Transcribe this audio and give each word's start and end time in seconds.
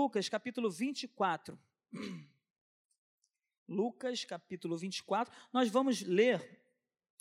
Lucas, 0.00 0.30
capítulo 0.30 0.70
24. 0.70 1.58
Lucas, 3.68 4.24
capítulo 4.24 4.74
24. 4.78 5.30
Nós 5.52 5.68
vamos 5.68 6.00
ler 6.00 6.58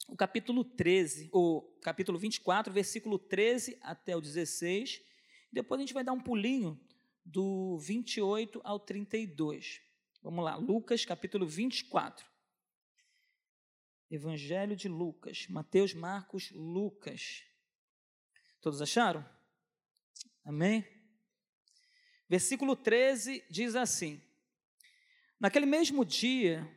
o 0.07 0.15
capítulo 0.15 0.63
13, 0.63 1.29
o 1.33 1.61
capítulo 1.81 2.17
24, 2.17 2.71
versículo 2.71 3.19
13 3.19 3.77
até 3.81 4.15
o 4.15 4.21
16. 4.21 5.03
Depois 5.51 5.77
a 5.77 5.81
gente 5.81 5.93
vai 5.93 6.05
dar 6.05 6.13
um 6.13 6.21
pulinho 6.21 6.79
do 7.25 7.77
28 7.79 8.61
ao 8.63 8.80
32. 8.80 9.82
Vamos 10.23 10.46
lá, 10.46 10.55
Lucas, 10.55 11.04
capítulo 11.04 11.46
24. 11.46 12.25
Evangelho 14.09 14.77
de 14.77 14.88
Lucas, 14.88 15.48
Mateus, 15.50 15.93
Marcos, 15.93 16.50
Lucas. 16.52 17.43
Todos 18.61 18.82
acharam? 18.82 19.30
Amém? 20.46 20.98
Versículo 22.30 22.75
13 22.75 23.43
diz 23.50 23.75
assim: 23.75 24.21
Naquele 25.39 25.65
mesmo 25.65 26.06
dia, 26.06 26.70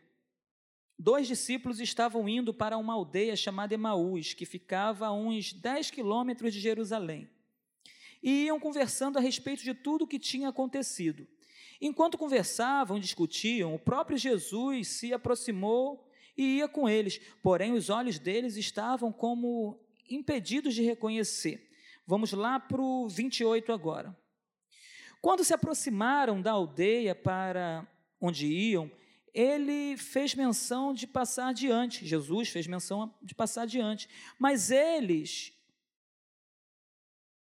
dois 0.98 1.28
discípulos 1.28 1.78
estavam 1.78 2.26
indo 2.26 2.54
para 2.54 2.78
uma 2.78 2.94
aldeia 2.94 3.36
chamada 3.36 3.74
Emaús, 3.74 4.32
que 4.32 4.46
ficava 4.46 5.06
a 5.06 5.12
uns 5.12 5.52
10 5.52 5.90
quilômetros 5.90 6.54
de 6.54 6.60
Jerusalém, 6.60 7.28
e 8.22 8.46
iam 8.46 8.58
conversando 8.58 9.18
a 9.18 9.20
respeito 9.20 9.62
de 9.62 9.74
tudo 9.74 10.04
o 10.04 10.08
que 10.08 10.18
tinha 10.18 10.48
acontecido. 10.48 11.28
Enquanto 11.78 12.16
conversavam, 12.16 12.98
discutiam, 12.98 13.74
o 13.74 13.78
próprio 13.78 14.16
Jesus 14.16 14.88
se 14.88 15.12
aproximou 15.12 16.08
e 16.34 16.58
ia 16.58 16.68
com 16.68 16.88
eles, 16.88 17.18
porém 17.42 17.72
os 17.72 17.90
olhos 17.90 18.18
deles 18.18 18.56
estavam 18.56 19.12
como 19.12 19.78
impedidos 20.08 20.74
de 20.74 20.82
reconhecer. 20.82 21.68
Vamos 22.06 22.32
lá 22.32 22.58
para 22.58 22.80
o 22.80 23.06
28 23.06 23.70
agora. 23.70 24.16
Quando 25.22 25.44
se 25.44 25.54
aproximaram 25.54 26.42
da 26.42 26.50
aldeia 26.50 27.14
para 27.14 27.86
onde 28.20 28.44
iam, 28.44 28.90
ele 29.32 29.96
fez 29.96 30.34
menção 30.34 30.92
de 30.92 31.06
passar 31.06 31.50
adiante. 31.50 32.04
Jesus 32.04 32.48
fez 32.48 32.66
menção 32.66 33.14
de 33.22 33.32
passar 33.32 33.62
adiante. 33.62 34.08
Mas 34.36 34.72
eles 34.72 35.52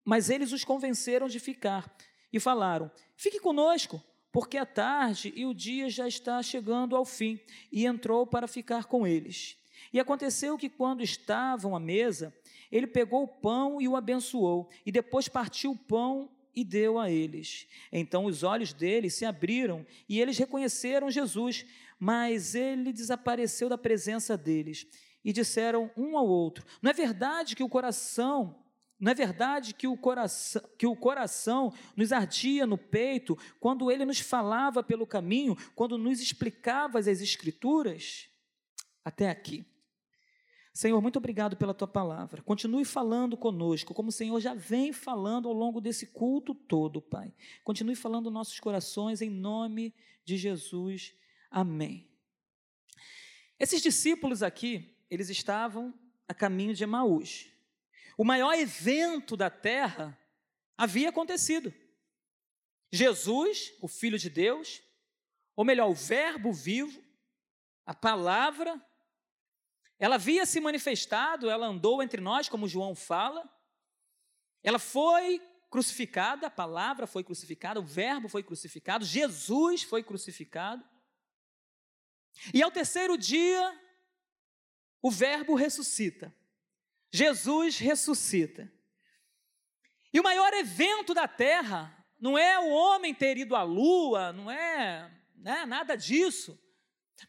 mas 0.03 0.31
eles 0.31 0.51
os 0.51 0.65
convenceram 0.65 1.27
de 1.27 1.39
ficar 1.39 1.95
e 2.33 2.39
falaram: 2.39 2.89
"Fique 3.15 3.39
conosco, 3.39 4.03
porque 4.31 4.57
a 4.57 4.65
tarde 4.65 5.31
e 5.35 5.45
o 5.45 5.53
dia 5.53 5.87
já 5.91 6.07
está 6.07 6.41
chegando 6.41 6.95
ao 6.95 7.05
fim." 7.05 7.39
E 7.71 7.85
entrou 7.85 8.25
para 8.25 8.47
ficar 8.47 8.85
com 8.85 9.05
eles. 9.05 9.55
E 9.93 9.99
aconteceu 9.99 10.57
que 10.57 10.69
quando 10.69 11.03
estavam 11.03 11.75
à 11.75 11.79
mesa, 11.79 12.35
ele 12.71 12.87
pegou 12.87 13.23
o 13.23 13.27
pão 13.27 13.79
e 13.79 13.87
o 13.87 13.95
abençoou, 13.95 14.69
e 14.83 14.91
depois 14.91 15.29
partiu 15.29 15.71
o 15.71 15.77
pão 15.77 16.31
e 16.59 16.63
deu 16.63 16.99
a 16.99 17.09
eles. 17.09 17.67
Então 17.91 18.25
os 18.25 18.43
olhos 18.43 18.73
deles 18.73 19.13
se 19.13 19.25
abriram 19.25 19.85
e 20.07 20.19
eles 20.19 20.37
reconheceram 20.37 21.09
Jesus, 21.09 21.65
mas 21.99 22.55
ele 22.55 22.91
desapareceu 22.91 23.69
da 23.69 23.77
presença 23.77 24.37
deles. 24.37 24.85
E 25.23 25.33
disseram 25.33 25.91
um 25.97 26.17
ao 26.17 26.27
outro: 26.27 26.65
Não 26.81 26.91
é 26.91 26.93
verdade 26.93 27.55
que 27.55 27.63
o 27.63 27.69
coração 27.69 28.55
não 28.99 29.13
é 29.13 29.15
verdade 29.15 29.73
que 29.73 29.87
o, 29.87 29.95
coração, 29.95 30.61
que 30.77 30.85
o 30.85 30.93
coração 30.93 31.73
nos 31.95 32.11
ardia 32.11 32.67
no 32.67 32.77
peito 32.77 33.37
quando 33.57 33.89
ele 33.89 34.03
nos 34.03 34.19
falava 34.19 34.83
pelo 34.83 35.07
caminho, 35.07 35.55
quando 35.73 35.97
nos 35.97 36.19
explicava 36.19 36.99
as 36.99 37.07
Escrituras? 37.07 38.27
Até 39.05 39.29
aqui. 39.29 39.65
Senhor, 40.79 41.01
muito 41.01 41.17
obrigado 41.17 41.57
pela 41.57 41.73
tua 41.73 41.89
palavra. 41.89 42.41
Continue 42.41 42.85
falando 42.85 43.35
conosco, 43.35 43.93
como 43.93 44.07
o 44.07 44.13
Senhor 44.13 44.39
já 44.39 44.53
vem 44.53 44.93
falando 44.93 45.49
ao 45.49 45.53
longo 45.53 45.81
desse 45.81 46.07
culto 46.07 46.55
todo, 46.55 47.01
Pai. 47.01 47.33
Continue 47.65 47.97
falando 47.97 48.31
nossos 48.31 48.61
corações 48.61 49.21
em 49.21 49.29
nome 49.29 49.93
de 50.23 50.37
Jesus. 50.37 51.13
Amém. 51.51 52.09
Esses 53.59 53.81
discípulos 53.81 54.41
aqui, 54.41 54.97
eles 55.09 55.29
estavam 55.29 55.93
a 56.29 56.33
caminho 56.33 56.73
de 56.73 56.85
Emaús. 56.85 57.51
O 58.17 58.23
maior 58.23 58.53
evento 58.53 59.35
da 59.35 59.49
terra 59.49 60.17
havia 60.77 61.09
acontecido. 61.09 61.73
Jesus, 62.89 63.73
o 63.81 63.89
Filho 63.89 64.17
de 64.17 64.29
Deus, 64.29 64.81
ou 65.57 65.65
melhor, 65.65 65.89
o 65.89 65.93
Verbo 65.93 66.53
vivo, 66.53 67.03
a 67.85 67.93
palavra, 67.93 68.81
ela 69.99 70.15
havia 70.15 70.45
se 70.45 70.61
manifestado, 70.61 71.49
ela 71.49 71.67
andou 71.67 72.01
entre 72.01 72.21
nós, 72.21 72.47
como 72.47 72.69
João 72.69 72.95
fala. 72.95 73.47
Ela 74.63 74.79
foi 74.79 75.41
crucificada, 75.69 76.47
a 76.47 76.51
palavra 76.51 77.05
foi 77.05 77.23
crucificada, 77.23 77.79
o 77.79 77.83
Verbo 77.83 78.29
foi 78.29 78.41
crucificado, 78.41 79.05
Jesus 79.05 79.83
foi 79.83 80.01
crucificado. 80.01 80.83
E 82.53 82.63
ao 82.63 82.71
terceiro 82.71 83.17
dia, 83.17 83.77
o 85.01 85.11
Verbo 85.11 85.53
ressuscita. 85.53 86.33
Jesus 87.11 87.77
ressuscita. 87.77 88.71
E 90.13 90.19
o 90.19 90.23
maior 90.23 90.53
evento 90.53 91.13
da 91.13 91.27
terra 91.27 91.95
não 92.19 92.37
é 92.37 92.57
o 92.57 92.69
homem 92.69 93.13
ter 93.13 93.37
ido 93.37 93.55
à 93.55 93.63
lua, 93.63 94.31
não 94.31 94.49
é 94.49 95.11
né, 95.35 95.65
nada 95.65 95.95
disso. 95.95 96.57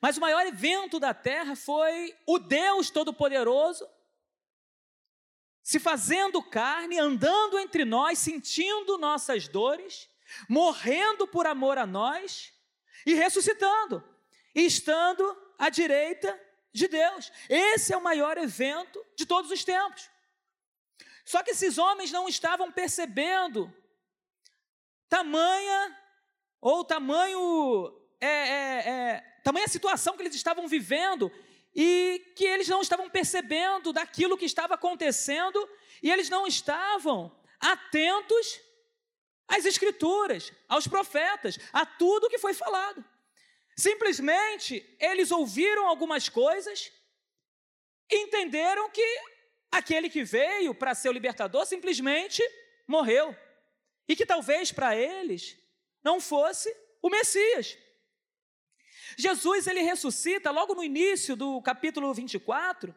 Mas 0.00 0.16
o 0.16 0.20
maior 0.20 0.46
evento 0.46 1.00
da 1.00 1.14
terra 1.14 1.56
foi 1.56 2.14
o 2.26 2.38
Deus 2.38 2.90
Todo-Poderoso 2.90 3.88
se 5.62 5.78
fazendo 5.78 6.42
carne, 6.42 6.98
andando 6.98 7.58
entre 7.58 7.84
nós, 7.84 8.18
sentindo 8.18 8.98
nossas 8.98 9.46
dores, 9.46 10.08
morrendo 10.48 11.26
por 11.26 11.46
amor 11.46 11.78
a 11.78 11.86
nós 11.86 12.52
e 13.06 13.14
ressuscitando, 13.14 14.02
e 14.54 14.64
estando 14.64 15.36
à 15.58 15.68
direita 15.68 16.38
de 16.72 16.88
Deus. 16.88 17.30
Esse 17.48 17.92
é 17.92 17.96
o 17.96 18.02
maior 18.02 18.38
evento 18.38 19.04
de 19.14 19.26
todos 19.26 19.50
os 19.50 19.64
tempos. 19.64 20.10
Só 21.24 21.42
que 21.42 21.52
esses 21.52 21.78
homens 21.78 22.10
não 22.10 22.28
estavam 22.28 22.72
percebendo 22.72 23.72
tamanha 25.08 25.96
ou 26.60 26.84
tamanho 26.84 27.96
é, 28.20 28.26
é, 28.26 28.88
é, 28.88 29.29
tamanha 29.42 29.68
situação 29.68 30.16
que 30.16 30.22
eles 30.22 30.34
estavam 30.34 30.66
vivendo 30.68 31.30
e 31.74 32.32
que 32.36 32.44
eles 32.44 32.68
não 32.68 32.80
estavam 32.80 33.08
percebendo 33.08 33.92
daquilo 33.92 34.36
que 34.36 34.44
estava 34.44 34.74
acontecendo 34.74 35.68
e 36.02 36.10
eles 36.10 36.28
não 36.28 36.46
estavam 36.46 37.30
atentos 37.60 38.60
às 39.46 39.64
escrituras, 39.64 40.52
aos 40.68 40.86
profetas, 40.86 41.58
a 41.72 41.84
tudo 41.84 42.28
que 42.28 42.38
foi 42.38 42.54
falado. 42.54 43.04
Simplesmente 43.76 44.96
eles 44.98 45.30
ouviram 45.30 45.86
algumas 45.86 46.28
coisas 46.28 46.92
entenderam 48.10 48.90
que 48.90 49.20
aquele 49.70 50.10
que 50.10 50.24
veio 50.24 50.74
para 50.74 50.94
ser 50.94 51.08
o 51.08 51.12
libertador 51.12 51.64
simplesmente 51.64 52.42
morreu 52.86 53.36
e 54.08 54.16
que 54.16 54.26
talvez 54.26 54.72
para 54.72 54.96
eles 54.96 55.56
não 56.02 56.20
fosse 56.20 56.74
o 57.00 57.08
Messias. 57.08 57.78
Jesus 59.20 59.66
ele 59.66 59.82
ressuscita 59.82 60.50
logo 60.50 60.74
no 60.74 60.82
início 60.82 61.36
do 61.36 61.60
capítulo 61.62 62.12
24. 62.12 62.94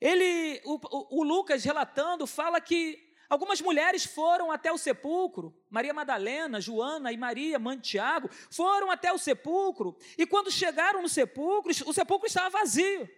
Ele, 0.00 0.60
o, 0.64 1.20
o, 1.20 1.22
Lucas 1.22 1.64
relatando 1.64 2.26
fala 2.26 2.60
que 2.60 3.04
Algumas 3.26 3.60
mulheres 3.60 4.04
foram 4.04 4.52
até 4.52 4.70
o 4.70 4.78
sepulcro, 4.78 5.52
Maria 5.70 5.94
Madalena, 5.94 6.60
Joana 6.60 7.10
e 7.10 7.16
Maria, 7.16 7.58
mãe 7.58 7.76
de 7.76 7.88
Tiago, 7.88 8.28
foram 8.50 8.90
até 8.90 9.12
o 9.12 9.18
sepulcro, 9.18 9.96
e 10.18 10.26
quando 10.26 10.52
chegaram 10.52 11.00
no 11.00 11.08
sepulcro, 11.08 11.72
o 11.86 11.92
sepulcro 11.92 12.26
estava 12.28 12.50
vazio. 12.50 13.08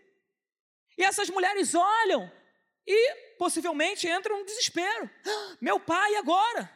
E 0.97 1.03
essas 1.03 1.29
mulheres 1.29 1.75
olham 1.75 2.33
e 2.87 3.15
possivelmente 3.37 4.09
entram 4.09 4.39
no 4.39 4.47
desespero. 4.47 5.11
Ah, 5.27 5.57
meu 5.61 5.81
pai 5.81 6.15
agora? 6.15 6.73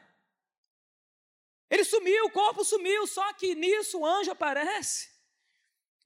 Ele 1.71 1.85
sumiu, 1.85 2.27
o 2.27 2.31
corpo 2.31 2.65
sumiu, 2.65 3.07
só 3.07 3.33
que 3.33 3.55
nisso 3.55 4.01
o 4.01 4.05
anjo 4.05 4.33
aparece 4.33 5.20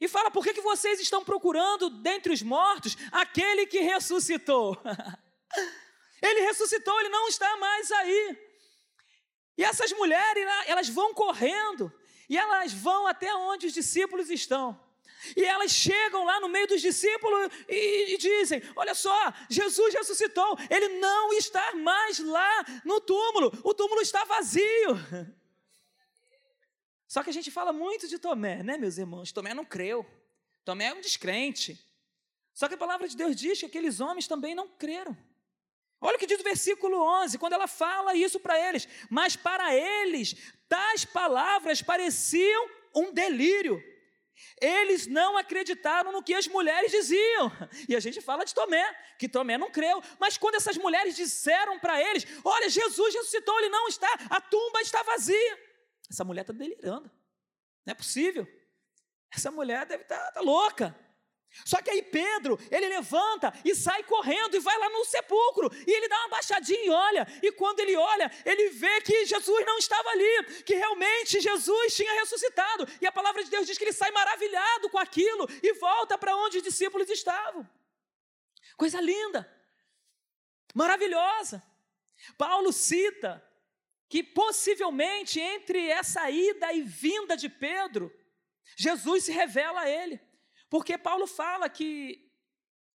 e 0.05 0.09
fala: 0.09 0.31
por 0.31 0.45
que, 0.45 0.53
que 0.53 0.61
vocês 0.61 1.01
estão 1.01 1.25
procurando 1.25 1.89
dentre 1.89 2.33
os 2.33 2.43
mortos 2.43 2.97
aquele 3.11 3.67
que 3.67 3.81
ressuscitou? 3.81 4.77
ele 6.23 6.41
ressuscitou, 6.43 6.99
ele 7.01 7.09
não 7.09 7.29
está 7.29 7.57
mais 7.57 7.91
aí. 7.91 8.39
E 9.57 9.65
essas 9.65 9.93
mulheres, 9.93 10.45
elas 10.67 10.89
vão 10.89 11.15
correndo 11.15 11.93
e 12.29 12.37
elas 12.37 12.73
vão 12.73 13.07
até 13.07 13.35
onde 13.35 13.67
os 13.67 13.73
discípulos 13.73 14.31
estão. 14.31 14.79
E 15.35 15.43
elas 15.43 15.71
chegam 15.71 16.25
lá 16.25 16.39
no 16.39 16.51
meio 16.51 16.67
dos 16.67 16.83
discípulos 16.83 17.51
e, 17.67 18.15
e, 18.15 18.19
dizem: 18.19 18.63
Olha 18.77 18.95
só, 18.95 19.33
Jesus 19.49 19.95
ressuscitou, 19.95 20.59
ele 20.69 20.89
não 20.99 21.33
está 21.33 21.75
mais 21.77 22.19
lá 22.19 22.65
no 22.85 23.01
túmulo, 23.01 23.51
o 23.65 23.73
túmulo 23.73 24.03
está 24.03 24.23
vazio. 24.25 24.65
Só 27.15 27.23
que 27.23 27.31
a 27.31 27.33
gente 27.33 27.49
fala 27.49 27.73
muito 27.73 28.09
de 28.09 28.19
Tomé, 28.19 28.61
né, 28.65 28.77
meus 28.77 28.99
irmãos? 28.99 29.31
Tomé 29.31 29.55
não 29.55 29.65
creu. 29.65 30.05
Tomé 30.65 30.87
é 30.87 30.93
um 30.93 31.01
descrente. 31.01 31.79
Só 32.53 32.67
que 32.67 32.75
a 32.75 32.77
palavra 32.77 33.07
de 33.07 33.17
Deus 33.17 33.37
diz 33.37 33.61
que 33.61 33.67
aqueles 33.67 34.01
homens 34.01 34.27
também 34.27 34.53
não 34.53 34.67
creram. 34.67 35.17
Olha 36.01 36.17
o 36.17 36.19
que 36.19 36.27
diz 36.27 36.41
o 36.41 36.43
versículo 36.43 37.01
11, 37.23 37.39
quando 37.39 37.53
ela 37.53 37.69
fala 37.69 38.17
isso 38.17 38.41
para 38.41 38.59
eles. 38.59 38.89
Mas 39.09 39.37
para 39.37 39.73
eles, 39.77 40.35
tais 40.69 41.05
palavras 41.05 41.81
pareciam 41.81 42.69
um 42.93 43.13
delírio. 43.13 43.81
Eles 44.61 45.07
não 45.07 45.39
acreditaram 45.39 46.11
no 46.11 46.21
que 46.21 46.35
as 46.35 46.49
mulheres 46.49 46.91
diziam. 46.91 47.53
E 47.89 47.95
a 47.95 48.01
gente 48.01 48.21
fala 48.21 48.45
de 48.45 48.53
Tomé, 48.53 48.93
que 49.21 49.29
Tomé 49.29 49.57
não 49.57 49.71
creu. 49.71 50.03
Mas 50.19 50.37
quando 50.37 50.57
essas 50.57 50.77
mulheres 50.77 51.15
disseram 51.15 51.79
para 51.79 52.03
eles: 52.03 52.27
Olha, 52.45 52.69
Jesus 52.69 53.15
ressuscitou, 53.15 53.57
ele 53.61 53.69
não 53.69 53.87
está, 53.87 54.13
a 54.31 54.41
tumba 54.41 54.81
está 54.81 55.01
vazia. 55.05 55.74
Essa 56.11 56.25
mulher 56.25 56.43
está 56.43 56.53
delirando. 56.53 57.11
Não 57.85 57.93
é 57.93 57.95
possível. 57.95 58.47
Essa 59.31 59.51
mulher 59.51 59.85
deve 59.87 60.03
estar 60.05 60.19
tá, 60.19 60.33
tá 60.33 60.41
louca. 60.41 60.97
Só 61.65 61.81
que 61.81 61.91
aí 61.91 62.03
Pedro, 62.03 62.59
ele 62.71 62.89
levanta 62.89 63.53
e 63.65 63.75
sai 63.77 64.03
correndo 64.03 64.57
e 64.57 64.61
vai 64.61 64.77
lá 64.77 64.91
no 64.91 65.05
sepulcro. 65.05 65.71
E 65.87 65.91
ele 65.91 66.09
dá 66.09 66.19
uma 66.21 66.31
baixadinha 66.31 66.85
e 66.85 66.91
olha. 66.91 67.27
E 67.43 67.53
quando 67.53 67.79
ele 67.81 67.95
olha, 67.95 68.31
ele 68.45 68.71
vê 68.71 69.01
que 69.03 69.25
Jesus 69.25 69.65
não 69.65 69.79
estava 69.79 70.09
ali, 70.11 70.63
que 70.65 70.75
realmente 70.75 71.41
Jesus 71.41 71.95
tinha 71.95 72.13
ressuscitado. 72.21 72.89
E 73.01 73.07
a 73.07 73.13
palavra 73.13 73.45
de 73.45 73.51
Deus 73.51 73.67
diz 73.67 73.79
que 73.79 73.85
ele 73.85 73.93
sai 73.93 74.11
maravilhado 74.11 74.91
com 74.91 74.99
aquilo 74.99 75.47
e 75.63 75.75
volta 75.75 76.19
para 76.19 76.37
onde 76.37 76.59
os 76.59 76.63
discípulos 76.63 77.09
estavam. 77.09 77.69
Coisa 78.77 79.01
linda, 79.01 79.49
maravilhosa. 80.75 81.63
Paulo 82.37 82.73
cita 82.73 83.43
que 84.15 84.23
possivelmente 84.23 85.41
entre 85.41 85.89
essa 85.89 86.31
ida 86.31 86.73
e 86.73 86.83
vinda 86.83 87.37
de 87.37 87.49
Pedro, 87.49 88.17
Jesus 88.77 89.25
se 89.25 89.33
revela 89.33 89.81
a 89.81 89.91
ele. 89.91 90.21
Porque 90.71 90.97
Paulo 90.97 91.27
fala 91.27 91.69
que, 91.69 92.25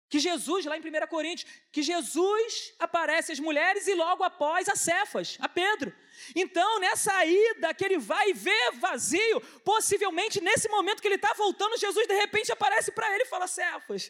que 0.07 0.17
Jesus, 0.17 0.63
lá 0.63 0.77
em 0.77 0.79
1 0.79 1.07
Coríntios, 1.09 1.51
que 1.73 1.83
Jesus 1.83 2.73
aparece 2.79 3.33
às 3.33 3.39
mulheres 3.41 3.85
e 3.85 3.95
logo 3.95 4.23
após 4.23 4.69
a 4.69 4.77
Cefas, 4.77 5.37
a 5.41 5.49
Pedro. 5.49 5.93
Então, 6.33 6.79
nessa 6.79 7.25
ida 7.25 7.73
que 7.73 7.83
ele 7.83 7.97
vai 7.97 8.31
vê 8.31 8.71
vazio, 8.75 9.41
possivelmente 9.65 10.39
nesse 10.39 10.69
momento 10.69 11.01
que 11.01 11.07
ele 11.09 11.15
está 11.15 11.33
voltando, 11.33 11.77
Jesus 11.77 12.07
de 12.07 12.15
repente 12.15 12.49
aparece 12.49 12.93
para 12.93 13.13
ele 13.13 13.23
e 13.23 13.27
fala: 13.27 13.45
Cefas, 13.45 14.09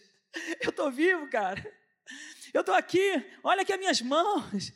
eu 0.61 0.69
estou 0.69 0.91
vivo, 0.91 1.27
cara. 1.27 1.59
Eu 2.53 2.61
estou 2.61 2.75
aqui, 2.75 3.25
olha 3.43 3.63
aqui 3.63 3.73
as 3.73 3.79
minhas 3.79 3.99
mãos. 3.99 4.71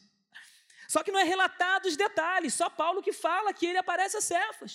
Só 0.93 1.01
que 1.03 1.11
não 1.11 1.19
é 1.19 1.23
relatado 1.23 1.87
os 1.87 1.97
detalhes, 1.97 2.53
só 2.53 2.69
Paulo 2.69 3.01
que 3.01 3.11
fala 3.11 3.51
que 3.51 3.65
ele 3.65 3.79
aparece 3.79 4.15
a 4.17 4.21
Cefas. 4.21 4.73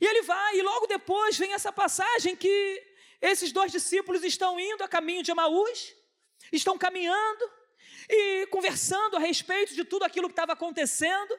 E 0.00 0.04
ele 0.10 0.22
vai, 0.22 0.56
e 0.56 0.62
logo 0.62 0.86
depois 0.86 1.36
vem 1.36 1.52
essa 1.52 1.70
passagem 1.70 2.34
que 2.34 2.54
esses 3.20 3.52
dois 3.52 3.70
discípulos 3.70 4.24
estão 4.24 4.58
indo 4.58 4.82
a 4.82 4.88
caminho 4.88 5.22
de 5.22 5.30
Emaús, 5.30 5.94
estão 6.50 6.78
caminhando 6.78 7.44
e 8.08 8.46
conversando 8.46 9.16
a 9.18 9.20
respeito 9.20 9.74
de 9.74 9.84
tudo 9.84 10.04
aquilo 10.04 10.28
que 10.28 10.32
estava 10.32 10.54
acontecendo, 10.54 11.38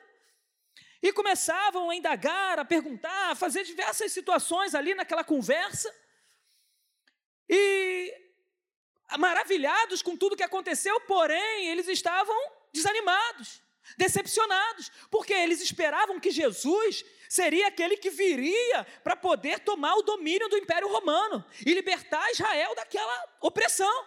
e 1.02 1.12
começavam 1.12 1.90
a 1.90 1.96
indagar, 1.96 2.60
a 2.60 2.66
perguntar, 2.66 3.32
a 3.32 3.36
fazer 3.36 3.64
diversas 3.64 4.12
situações 4.12 4.76
ali 4.76 4.94
naquela 4.94 5.24
conversa, 5.24 5.92
e 7.50 8.14
maravilhados 9.18 10.04
com 10.04 10.16
tudo 10.16 10.38
que 10.38 10.44
aconteceu, 10.44 11.02
porém 11.02 11.68
eles 11.70 11.88
estavam 11.88 12.59
desanimados 12.74 13.62
decepcionados, 13.98 14.92
porque 15.10 15.34
eles 15.34 15.62
esperavam 15.62 16.20
que 16.20 16.32
Jesus 16.32 17.04
seria 17.28 17.68
aquele 17.68 17.98
que 17.98 18.10
viria 18.10 18.86
para 19.04 19.16
poder 19.16 19.60
tomar 19.60 19.96
o 19.96 20.02
domínio 20.02 20.48
do 20.50 20.58
Império 20.58 20.88
Romano 20.88 21.44
e 21.66 21.74
libertar 21.74 22.32
Israel 22.32 22.76
daquela 22.76 23.38
opressão. 23.42 24.06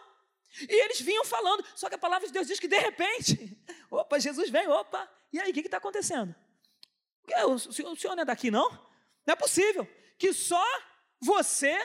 E 0.61 0.83
eles 0.85 1.01
vinham 1.01 1.25
falando, 1.25 1.65
só 1.75 1.89
que 1.89 1.95
a 1.95 1.99
palavra 1.99 2.27
de 2.27 2.33
Deus 2.33 2.47
diz 2.47 2.61
que 2.61 2.69
de 2.69 2.79
repente, 2.79 3.59
opa, 3.91 4.19
Jesus 4.19 4.51
vem, 4.51 4.69
opa, 4.69 5.11
e 5.33 5.41
aí, 5.41 5.51
o 5.51 5.55
que 5.55 5.61
está 5.61 5.79
acontecendo? 5.79 6.35
O 7.47 7.59
senhor, 7.59 7.93
o 7.93 7.97
senhor 7.97 8.15
não 8.15 8.23
é 8.23 8.27
daqui, 8.27 8.51
não? 8.51 8.71
Não 9.25 9.33
é 9.33 9.37
possível 9.37 9.89
que 10.19 10.33
só 10.33 10.63
você 11.21 11.79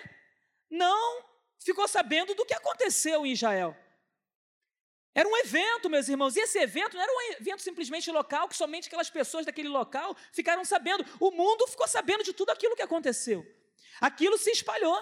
não 0.70 1.24
ficou 1.64 1.88
sabendo 1.88 2.36
do 2.36 2.46
que 2.46 2.54
aconteceu 2.54 3.26
em 3.26 3.32
Israel. 3.32 3.76
Era 5.19 5.28
um 5.28 5.38
evento, 5.38 5.90
meus 5.90 6.08
irmãos, 6.08 6.36
e 6.36 6.42
esse 6.42 6.60
evento 6.60 6.96
não 6.96 7.02
era 7.02 7.12
um 7.12 7.22
evento 7.40 7.64
simplesmente 7.64 8.12
local, 8.12 8.48
que 8.48 8.56
somente 8.56 8.86
aquelas 8.88 9.10
pessoas 9.10 9.48
daquele 9.48 9.68
local 9.68 10.16
ficaram 10.31 10.64
sabendo. 10.64 11.04
O 11.19 11.31
mundo 11.31 11.66
ficou 11.66 11.88
sabendo 11.88 12.24
de 12.24 12.34
tudo 12.34 12.52
aquilo 12.52 12.75
que 12.75 12.84
aconteceu. 12.84 13.44
Aquilo 14.00 14.38
se 14.38 14.52
espalhou. 14.52 15.02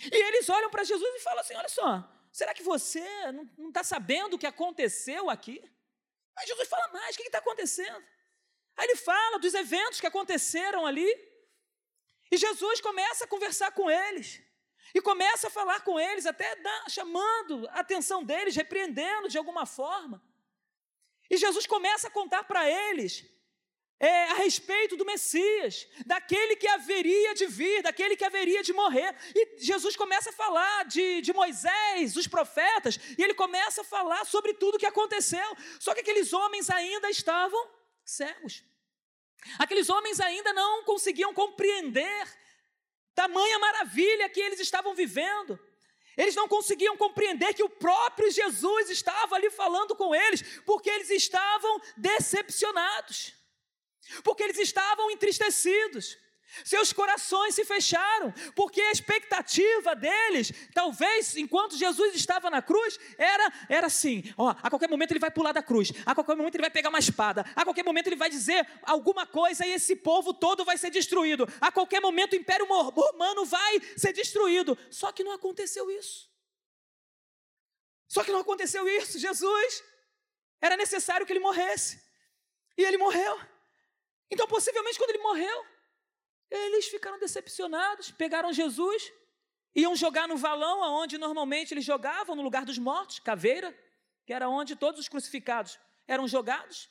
E 0.00 0.16
eles 0.28 0.48
olham 0.48 0.70
para 0.70 0.84
Jesus 0.84 1.16
e 1.16 1.18
falam 1.18 1.40
assim: 1.40 1.56
Olha 1.56 1.68
só, 1.68 2.08
será 2.30 2.54
que 2.54 2.62
você 2.62 3.04
não 3.56 3.70
está 3.70 3.82
sabendo 3.82 4.34
o 4.34 4.38
que 4.38 4.46
aconteceu 4.46 5.28
aqui? 5.28 5.60
Aí 6.36 6.46
Jesus 6.46 6.68
fala 6.68 6.86
mais: 6.92 7.16
O 7.16 7.18
que 7.18 7.24
está 7.24 7.38
acontecendo? 7.38 8.00
Aí 8.76 8.86
ele 8.86 8.94
fala 8.94 9.40
dos 9.40 9.52
eventos 9.52 10.00
que 10.00 10.06
aconteceram 10.06 10.86
ali. 10.86 11.10
E 12.30 12.36
Jesus 12.36 12.80
começa 12.80 13.24
a 13.24 13.26
conversar 13.26 13.72
com 13.72 13.90
eles. 13.90 14.40
E 14.94 15.00
começa 15.00 15.48
a 15.48 15.50
falar 15.50 15.80
com 15.80 15.98
eles, 15.98 16.26
até 16.26 16.56
chamando 16.88 17.68
a 17.68 17.80
atenção 17.80 18.24
deles, 18.24 18.56
repreendendo 18.56 19.28
de 19.28 19.38
alguma 19.38 19.66
forma. 19.66 20.22
E 21.30 21.36
Jesus 21.36 21.66
começa 21.66 22.08
a 22.08 22.10
contar 22.10 22.44
para 22.44 22.68
eles 22.68 23.24
é, 24.00 24.24
a 24.30 24.34
respeito 24.34 24.96
do 24.96 25.04
Messias, 25.04 25.86
daquele 26.06 26.54
que 26.56 26.68
haveria 26.68 27.34
de 27.34 27.46
vir, 27.46 27.82
daquele 27.82 28.16
que 28.16 28.24
haveria 28.24 28.62
de 28.62 28.72
morrer. 28.72 29.14
E 29.34 29.58
Jesus 29.58 29.96
começa 29.96 30.30
a 30.30 30.32
falar 30.32 30.84
de, 30.84 31.20
de 31.20 31.32
Moisés, 31.32 32.16
os 32.16 32.28
profetas, 32.28 32.98
e 33.18 33.22
ele 33.22 33.34
começa 33.34 33.80
a 33.80 33.84
falar 33.84 34.24
sobre 34.24 34.54
tudo 34.54 34.76
o 34.76 34.78
que 34.78 34.86
aconteceu. 34.86 35.56
Só 35.80 35.94
que 35.94 36.00
aqueles 36.00 36.32
homens 36.32 36.70
ainda 36.70 37.10
estavam 37.10 37.68
cegos. 38.04 38.64
Aqueles 39.58 39.88
homens 39.88 40.20
ainda 40.20 40.52
não 40.52 40.84
conseguiam 40.84 41.34
compreender 41.34 42.38
tamanha 43.20 43.58
maravilha 43.58 44.28
que 44.28 44.40
eles 44.40 44.60
estavam 44.60 44.94
vivendo. 44.94 45.58
Eles 46.16 46.36
não 46.40 46.46
conseguiam 46.54 46.96
compreender 46.96 47.52
que 47.54 47.64
o 47.68 47.74
próprio 47.86 48.30
Jesus 48.30 48.90
estava 48.90 49.34
ali 49.36 49.50
falando 49.50 49.96
com 50.00 50.14
eles, 50.14 50.40
porque 50.64 50.90
eles 50.90 51.10
estavam 51.10 51.80
decepcionados, 51.96 53.18
porque 54.22 54.44
eles 54.44 54.58
estavam 54.58 55.10
entristecidos. 55.10 56.16
Seus 56.64 56.92
corações 56.92 57.54
se 57.54 57.64
fecharam, 57.64 58.32
porque 58.54 58.80
a 58.80 58.90
expectativa 58.90 59.94
deles, 59.94 60.52
talvez 60.74 61.36
enquanto 61.36 61.76
Jesus 61.76 62.14
estava 62.14 62.50
na 62.50 62.62
cruz, 62.62 62.98
era, 63.18 63.52
era 63.68 63.86
assim: 63.86 64.22
ó, 64.36 64.54
a 64.62 64.70
qualquer 64.70 64.88
momento 64.88 65.12
ele 65.12 65.20
vai 65.20 65.30
pular 65.30 65.52
da 65.52 65.62
cruz, 65.62 65.92
a 66.06 66.14
qualquer 66.14 66.36
momento 66.36 66.54
ele 66.54 66.62
vai 66.62 66.70
pegar 66.70 66.88
uma 66.88 66.98
espada, 66.98 67.44
a 67.54 67.64
qualquer 67.64 67.84
momento 67.84 68.06
ele 68.06 68.16
vai 68.16 68.30
dizer 68.30 68.66
alguma 68.82 69.26
coisa 69.26 69.66
e 69.66 69.72
esse 69.72 69.94
povo 69.94 70.32
todo 70.32 70.64
vai 70.64 70.78
ser 70.78 70.90
destruído, 70.90 71.46
a 71.60 71.70
qualquer 71.70 72.00
momento 72.00 72.32
o 72.32 72.36
império 72.36 72.66
romano 72.66 73.44
vai 73.44 73.80
ser 73.96 74.12
destruído. 74.12 74.76
Só 74.90 75.12
que 75.12 75.22
não 75.22 75.32
aconteceu 75.32 75.90
isso. 75.90 76.28
Só 78.08 78.24
que 78.24 78.32
não 78.32 78.40
aconteceu 78.40 78.88
isso. 78.88 79.18
Jesus 79.18 79.84
era 80.60 80.76
necessário 80.76 81.26
que 81.26 81.32
ele 81.32 81.40
morresse, 81.40 82.02
e 82.76 82.84
ele 82.84 82.96
morreu. 82.96 83.38
Então, 84.30 84.46
possivelmente, 84.46 84.98
quando 84.98 85.10
ele 85.10 85.22
morreu, 85.22 85.66
eles 86.50 86.88
ficaram 86.88 87.18
decepcionados, 87.18 88.10
pegaram 88.10 88.52
Jesus, 88.52 89.12
iam 89.74 89.94
jogar 89.94 90.26
no 90.26 90.36
valão, 90.36 90.82
aonde 90.82 91.18
normalmente 91.18 91.72
eles 91.72 91.84
jogavam, 91.84 92.34
no 92.34 92.42
lugar 92.42 92.64
dos 92.64 92.78
mortos, 92.78 93.18
caveira, 93.18 93.76
que 94.26 94.32
era 94.32 94.48
onde 94.48 94.76
todos 94.76 95.00
os 95.00 95.08
crucificados 95.08 95.78
eram 96.06 96.26
jogados. 96.26 96.88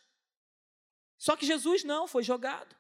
Só 1.17 1.35
que 1.35 1.45
Jesus 1.45 1.83
não 1.83 2.07
foi 2.07 2.23
jogado. 2.23 2.75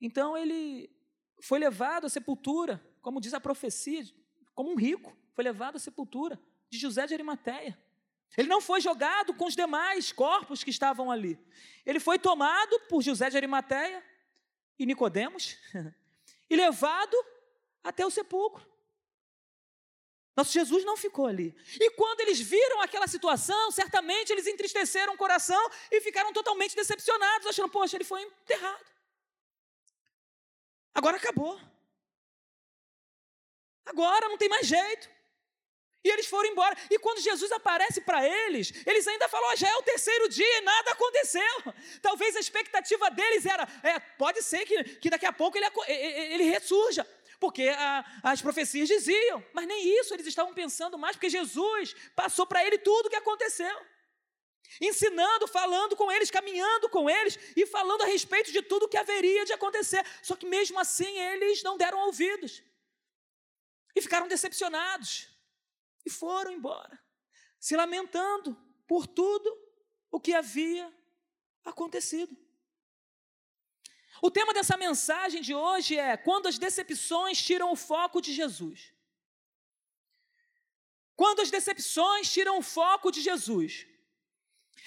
Então 0.00 0.36
ele 0.36 0.90
foi 1.42 1.58
levado 1.58 2.06
à 2.06 2.08
sepultura, 2.08 2.82
como 3.02 3.20
diz 3.20 3.34
a 3.34 3.40
profecia, 3.40 4.04
como 4.54 4.70
um 4.70 4.76
rico, 4.76 5.16
foi 5.34 5.44
levado 5.44 5.76
à 5.76 5.78
sepultura 5.78 6.40
de 6.68 6.78
José 6.78 7.06
de 7.06 7.14
Arimateia. 7.14 7.78
Ele 8.36 8.48
não 8.48 8.60
foi 8.60 8.80
jogado 8.80 9.34
com 9.34 9.46
os 9.46 9.56
demais 9.56 10.12
corpos 10.12 10.62
que 10.62 10.70
estavam 10.70 11.10
ali. 11.10 11.38
Ele 11.84 11.98
foi 11.98 12.18
tomado 12.18 12.78
por 12.88 13.02
José 13.02 13.28
de 13.28 13.36
Arimateia, 13.36 14.04
e 14.80 14.86
Nicodemos 14.86 15.58
e 16.48 16.56
levado 16.56 17.14
até 17.84 18.04
o 18.04 18.10
sepulcro. 18.10 18.66
Nosso 20.34 20.52
Jesus 20.52 20.84
não 20.86 20.96
ficou 20.96 21.26
ali. 21.26 21.54
E 21.78 21.90
quando 21.90 22.20
eles 22.22 22.40
viram 22.40 22.80
aquela 22.80 23.06
situação, 23.06 23.70
certamente 23.70 24.32
eles 24.32 24.46
entristeceram 24.46 25.12
o 25.12 25.18
coração 25.18 25.62
e 25.90 26.00
ficaram 26.00 26.32
totalmente 26.32 26.74
decepcionados, 26.74 27.46
achando, 27.46 27.68
poxa, 27.68 27.96
ele 27.96 28.04
foi 28.04 28.22
enterrado. 28.22 28.86
Agora 30.94 31.18
acabou. 31.18 31.60
Agora 33.84 34.28
não 34.28 34.38
tem 34.38 34.48
mais 34.48 34.66
jeito. 34.66 35.10
E 36.02 36.08
eles 36.08 36.26
foram 36.26 36.48
embora. 36.48 36.76
E 36.90 36.98
quando 36.98 37.20
Jesus 37.20 37.52
aparece 37.52 38.00
para 38.00 38.26
eles, 38.26 38.72
eles 38.86 39.06
ainda 39.06 39.28
falam: 39.28 39.50
oh, 39.52 39.56
já 39.56 39.68
é 39.68 39.76
o 39.76 39.82
terceiro 39.82 40.28
dia 40.28 40.58
e 40.58 40.60
nada 40.62 40.92
aconteceu. 40.92 41.42
Talvez 42.00 42.36
a 42.36 42.40
expectativa 42.40 43.10
deles 43.10 43.44
era: 43.44 43.68
é, 43.82 44.00
pode 44.00 44.42
ser 44.42 44.64
que, 44.64 44.82
que 44.96 45.10
daqui 45.10 45.26
a 45.26 45.32
pouco 45.32 45.58
ele, 45.58 45.66
ele 45.86 46.44
ressurja. 46.44 47.06
porque 47.38 47.68
a, 47.68 48.04
as 48.22 48.40
profecias 48.40 48.88
diziam, 48.88 49.44
mas 49.52 49.66
nem 49.66 49.98
isso 50.00 50.14
eles 50.14 50.26
estavam 50.26 50.54
pensando 50.54 50.96
mais, 50.98 51.16
porque 51.16 51.28
Jesus 51.28 51.94
passou 52.16 52.46
para 52.46 52.64
ele 52.64 52.78
tudo 52.78 53.06
o 53.06 53.10
que 53.10 53.16
aconteceu. 53.16 53.78
Ensinando, 54.80 55.48
falando 55.48 55.96
com 55.96 56.10
eles, 56.12 56.30
caminhando 56.30 56.88
com 56.88 57.10
eles 57.10 57.38
e 57.56 57.66
falando 57.66 58.02
a 58.02 58.06
respeito 58.06 58.52
de 58.52 58.62
tudo 58.62 58.84
o 58.84 58.88
que 58.88 58.96
haveria 58.96 59.44
de 59.44 59.52
acontecer. 59.52 60.06
Só 60.22 60.36
que 60.36 60.46
mesmo 60.46 60.78
assim 60.78 61.18
eles 61.18 61.62
não 61.62 61.76
deram 61.76 61.98
ouvidos 62.06 62.62
e 63.96 64.00
ficaram 64.00 64.28
decepcionados 64.28 65.28
e 66.04 66.10
foram 66.10 66.52
embora, 66.52 66.98
se 67.58 67.76
lamentando 67.76 68.56
por 68.86 69.06
tudo 69.06 69.50
o 70.10 70.20
que 70.20 70.34
havia 70.34 70.92
acontecido. 71.64 72.36
O 74.22 74.30
tema 74.30 74.52
dessa 74.52 74.76
mensagem 74.76 75.40
de 75.40 75.54
hoje 75.54 75.96
é 75.96 76.16
quando 76.16 76.46
as 76.46 76.58
decepções 76.58 77.42
tiram 77.42 77.72
o 77.72 77.76
foco 77.76 78.20
de 78.20 78.32
Jesus. 78.32 78.92
Quando 81.16 81.40
as 81.40 81.50
decepções 81.50 82.30
tiram 82.30 82.58
o 82.58 82.62
foco 82.62 83.10
de 83.10 83.20
Jesus. 83.20 83.86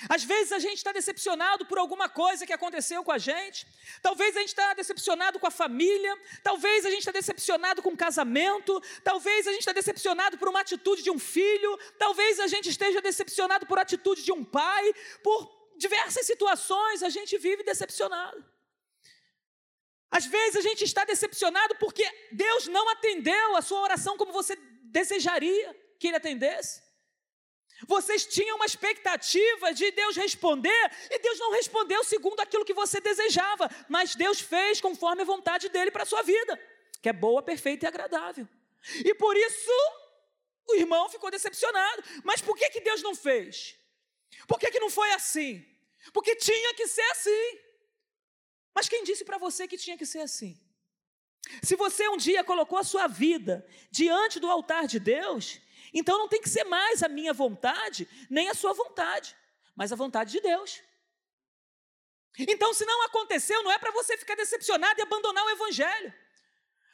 Às 0.10 0.24
vezes 0.24 0.52
a 0.52 0.60
gente 0.60 0.78
está 0.78 0.92
decepcionado 0.92 1.66
por 1.66 1.78
alguma 1.78 2.10
coisa 2.10 2.46
que 2.46 2.54
aconteceu 2.54 3.04
com 3.04 3.12
a 3.12 3.18
gente, 3.18 3.66
talvez 4.02 4.36
a 4.36 4.40
gente 4.40 4.50
está 4.50 4.74
decepcionado 4.74 5.40
com 5.40 5.48
a 5.48 5.52
família, 5.52 6.18
talvez 6.44 6.86
a 6.86 6.90
gente 6.90 7.00
está 7.00 7.12
decepcionado 7.12 7.82
com 7.82 7.90
o 7.90 7.98
casamento, 7.98 8.82
talvez 9.04 9.48
a 9.48 9.52
gente 9.52 9.62
está 9.62 9.74
decepcionado 9.74 10.38
por 10.38 10.50
uma 10.50 10.62
atitude 10.62 11.04
de 11.04 11.12
um 11.12 11.20
filho, 11.20 11.80
talvez 11.98 12.40
a 12.40 12.48
gente 12.48 12.70
esteja 12.70 13.02
decepcionado 13.02 13.66
por 13.66 13.80
atitude 13.80 14.24
de 14.24 14.32
um 14.32 14.44
pai, 14.44 14.94
por 15.24 15.64
diversas 15.78 16.26
situações 16.26 17.04
a 17.04 17.10
gente 17.10 17.38
vive 17.38 17.64
decepcionado. 17.64 18.44
Às 20.10 20.26
vezes 20.26 20.58
a 20.58 20.62
gente 20.62 20.84
está 20.84 21.04
decepcionado 21.06 21.76
porque 21.76 22.06
Deus 22.32 22.68
não 22.68 22.88
atendeu 22.90 23.56
a 23.56 23.62
sua 23.62 23.82
oração 23.82 24.16
como 24.16 24.32
você 24.32 24.56
desejaria 24.84 25.76
que 25.98 26.08
Ele 26.08 26.18
atendesse. 26.18 26.84
Vocês 27.88 28.26
tinham 28.26 28.56
uma 28.56 28.66
expectativa 28.66 29.74
de 29.74 29.92
Deus 29.92 30.16
responder 30.16 30.92
e 31.10 31.20
Deus 31.20 31.40
não 31.40 31.52
respondeu 31.52 32.04
segundo 32.04 32.40
aquilo 32.40 32.66
que 32.66 32.74
você 32.74 33.00
desejava, 33.00 33.70
mas 33.90 34.16
Deus 34.16 34.40
fez 34.40 34.80
conforme 34.80 35.22
a 35.22 35.26
vontade 35.26 35.70
dele 35.70 35.92
para 35.92 36.04
a 36.04 36.06
sua 36.06 36.22
vida, 36.22 36.60
que 37.02 37.10
é 37.10 37.14
boa, 37.14 37.42
perfeita 37.42 37.86
e 37.86 37.88
agradável. 37.88 38.48
E 39.04 39.14
por 39.14 39.36
isso 39.36 39.72
o 40.68 40.76
irmão 40.76 41.10
ficou 41.10 41.30
decepcionado. 41.30 42.04
Mas 42.24 42.42
por 42.42 42.56
que, 42.58 42.70
que 42.70 42.82
Deus 42.82 43.02
não 43.02 43.16
fez? 43.16 43.78
Por 44.48 44.60
que, 44.60 44.72
que 44.72 44.80
não 44.80 44.90
foi 44.90 45.12
assim? 45.12 45.66
Porque 46.12 46.36
tinha 46.36 46.74
que 46.74 46.88
ser 46.88 47.10
assim. 47.12 47.60
Mas 48.74 48.90
quem 48.90 49.04
disse 49.04 49.24
para 49.24 49.38
você 49.38 49.68
que 49.68 49.78
tinha 49.78 49.98
que 49.98 50.06
ser 50.06 50.20
assim? 50.20 50.60
Se 51.62 51.76
você 51.76 52.08
um 52.08 52.18
dia 52.18 52.44
colocou 52.44 52.78
a 52.78 52.84
sua 52.84 53.08
vida 53.08 53.66
diante 53.92 54.40
do 54.40 54.50
altar 54.50 54.88
de 54.88 55.00
Deus, 55.00 55.60
então 55.94 56.18
não 56.18 56.28
tem 56.28 56.42
que 56.42 56.50
ser 56.50 56.64
mais 56.64 57.04
a 57.04 57.08
minha 57.08 57.34
vontade, 57.34 58.08
nem 58.30 58.50
a 58.50 58.56
sua 58.56 58.74
vontade, 58.74 59.36
mas 59.76 59.92
a 59.92 59.96
vontade 59.96 60.32
de 60.32 60.42
Deus. 60.42 60.82
Então, 62.40 62.74
se 62.74 62.84
não 62.84 63.04
aconteceu, 63.04 63.62
não 63.62 63.72
é 63.72 63.78
para 63.78 63.92
você 63.92 64.18
ficar 64.18 64.36
decepcionado 64.36 65.00
e 65.00 65.04
abandonar 65.04 65.46
o 65.46 65.50
Evangelho. 65.52 66.12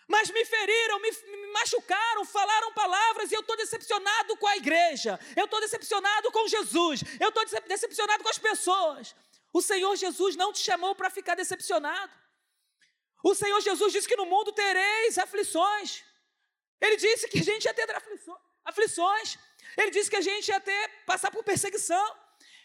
Mas 0.05 0.29
me 0.31 0.43
feriram, 0.43 0.99
me, 0.99 1.11
me 1.11 1.51
machucaram, 1.53 2.25
falaram 2.25 2.73
palavras 2.73 3.31
e 3.31 3.35
eu 3.35 3.41
estou 3.41 3.55
decepcionado 3.55 4.35
com 4.35 4.47
a 4.47 4.57
igreja, 4.57 5.19
eu 5.35 5.45
estou 5.45 5.61
decepcionado 5.61 6.31
com 6.31 6.47
Jesus, 6.47 7.03
eu 7.19 7.29
estou 7.29 7.45
decepcionado 7.67 8.23
com 8.23 8.29
as 8.29 8.39
pessoas. 8.39 9.15
O 9.53 9.61
Senhor 9.61 9.95
Jesus 9.95 10.35
não 10.35 10.51
te 10.51 10.59
chamou 10.59 10.93
para 10.95 11.09
ficar 11.09 11.35
decepcionado. 11.35 12.11
O 13.23 13.35
Senhor 13.35 13.61
Jesus 13.61 13.93
disse 13.93 14.07
que 14.07 14.15
no 14.15 14.25
mundo 14.25 14.51
tereis 14.51 15.17
aflições. 15.17 16.03
Ele 16.81 16.97
disse 16.97 17.27
que 17.27 17.39
a 17.39 17.43
gente 17.43 17.65
ia 17.65 17.73
ter 17.73 17.89
aflições 17.91 18.48
aflições. 18.65 19.37
Ele 19.77 19.91
disse 19.91 20.09
que 20.09 20.15
a 20.15 20.21
gente 20.21 20.47
ia 20.47 20.59
ter, 20.59 20.89
passar 21.05 21.31
por 21.31 21.43
perseguição. 21.43 22.15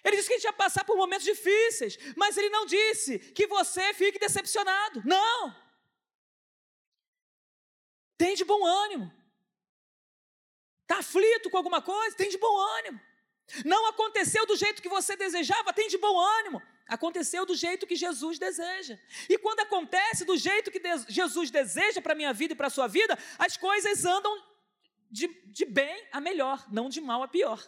Ele 0.05 0.17
disse 0.17 0.29
que 0.29 0.35
a 0.35 0.37
gente 0.37 0.45
ia 0.45 0.53
passar 0.53 0.85
por 0.85 0.97
momentos 0.97 1.25
difíceis. 1.25 1.99
Mas 2.17 2.37
ele 2.37 2.51
não 2.51 2.67
disse 2.67 3.19
que 3.19 3.47
você 3.47 3.95
fique 3.95 4.19
decepcionado. 4.19 5.03
Não. 5.05 5.55
Tem 8.17 8.35
de 8.35 8.45
bom 8.45 8.65
ânimo. 8.65 9.13
Está 10.83 10.99
aflito 10.99 11.49
com 11.49 11.57
alguma 11.57 11.81
coisa? 11.81 12.17
Tem 12.17 12.29
de 12.29 12.39
bom 12.39 12.57
ânimo. 12.79 13.01
Não 13.65 13.87
aconteceu 13.87 14.47
do 14.47 14.57
jeito 14.57 14.83
que 14.83 14.89
você 14.89 15.17
desejava? 15.17 15.73
Tem 15.73 15.89
de 15.89 15.99
bom 15.99 16.19
ânimo. 16.19 16.63
Aconteceu 16.87 17.47
do 17.47 17.55
jeito 17.55 17.87
que 17.87 17.97
Jesus 17.97 18.39
deseja. 18.39 18.99
E 19.29 19.39
quando 19.39 19.61
acontece 19.61 20.25
do 20.25 20.37
jeito 20.37 20.71
que 20.71 20.81
Jesus 21.09 21.51
deseja 21.51 22.03
para 22.03 22.13
a 22.13 22.17
minha 22.17 22.33
vida 22.33 22.53
e 22.53 22.57
para 22.57 22.67
a 22.67 22.71
sua 22.71 22.87
vida, 22.87 23.19
as 23.39 23.57
coisas 23.57 24.05
andam 24.05 24.54
de, 25.15 25.29
de 25.47 25.65
bem 25.65 26.09
a 26.11 26.21
melhor, 26.21 26.67
não 26.73 26.89
de 26.89 27.01
mal 27.01 27.23
a 27.23 27.29
pior. 27.29 27.63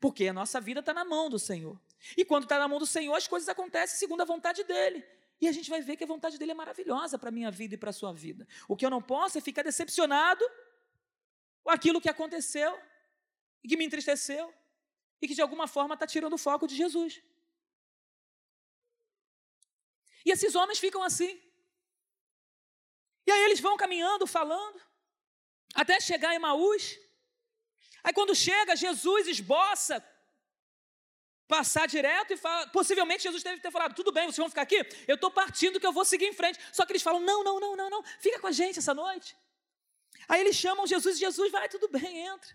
Porque 0.00 0.26
a 0.26 0.32
nossa 0.32 0.58
vida 0.62 0.80
está 0.80 0.94
na 0.94 1.04
mão 1.04 1.28
do 1.28 1.38
Senhor. 1.38 1.78
E 2.16 2.24
quando 2.24 2.44
está 2.44 2.58
na 2.58 2.66
mão 2.66 2.78
do 2.78 2.86
Senhor, 2.86 3.14
as 3.14 3.28
coisas 3.28 3.50
acontecem 3.50 3.98
segundo 3.98 4.22
a 4.22 4.24
vontade 4.24 4.64
dele. 4.64 5.04
E 5.42 5.46
a 5.46 5.52
gente 5.52 5.68
vai 5.68 5.82
ver 5.82 5.94
que 5.96 6.04
a 6.04 6.06
vontade 6.06 6.38
dele 6.38 6.52
é 6.52 6.54
maravilhosa 6.54 7.18
para 7.18 7.28
a 7.28 7.32
minha 7.32 7.50
vida 7.50 7.74
e 7.74 7.76
para 7.76 7.90
a 7.90 7.92
sua 7.92 8.14
vida. 8.14 8.48
O 8.66 8.74
que 8.74 8.86
eu 8.86 8.88
não 8.88 9.02
posso 9.02 9.36
é 9.36 9.42
ficar 9.42 9.62
decepcionado 9.62 10.42
com 11.62 11.70
aquilo 11.70 12.00
que 12.00 12.08
aconteceu 12.08 12.72
e 13.62 13.68
que 13.68 13.76
me 13.76 13.84
entristeceu 13.84 14.52
e 15.20 15.28
que 15.28 15.34
de 15.34 15.42
alguma 15.42 15.68
forma 15.68 15.92
está 15.92 16.06
tirando 16.06 16.32
o 16.32 16.38
foco 16.38 16.66
de 16.66 16.74
Jesus. 16.74 17.22
E 20.24 20.30
esses 20.30 20.54
homens 20.54 20.78
ficam 20.78 21.02
assim. 21.02 21.38
E 23.26 23.30
aí 23.30 23.42
eles 23.44 23.60
vão 23.60 23.76
caminhando, 23.76 24.26
falando 24.26 24.80
até 25.74 26.00
chegar 26.00 26.34
em 26.34 26.38
Maús. 26.38 26.98
Aí 28.02 28.12
quando 28.12 28.34
chega, 28.34 28.76
Jesus 28.76 29.26
esboça 29.28 30.02
passar 31.46 31.86
direto 31.86 32.32
e 32.32 32.36
fala, 32.36 32.66
possivelmente 32.68 33.22
Jesus 33.22 33.42
deve 33.42 33.60
ter 33.60 33.70
falado, 33.70 33.94
tudo 33.94 34.12
bem, 34.12 34.24
vocês 34.24 34.36
vão 34.36 34.48
ficar 34.48 34.62
aqui? 34.62 34.80
Eu 35.06 35.16
estou 35.16 35.30
partindo 35.30 35.78
que 35.78 35.86
eu 35.86 35.92
vou 35.92 36.04
seguir 36.04 36.26
em 36.26 36.32
frente. 36.32 36.58
Só 36.72 36.84
que 36.86 36.92
eles 36.92 37.02
falam, 37.02 37.20
não, 37.20 37.44
não, 37.44 37.60
não, 37.60 37.76
não, 37.76 37.90
não, 37.90 38.02
fica 38.20 38.38
com 38.38 38.46
a 38.46 38.52
gente 38.52 38.78
essa 38.78 38.94
noite. 38.94 39.36
Aí 40.28 40.40
eles 40.40 40.56
chamam 40.56 40.86
Jesus, 40.86 41.18
Jesus, 41.18 41.52
vai, 41.52 41.68
tudo 41.68 41.88
bem, 41.88 42.26
entra. 42.26 42.50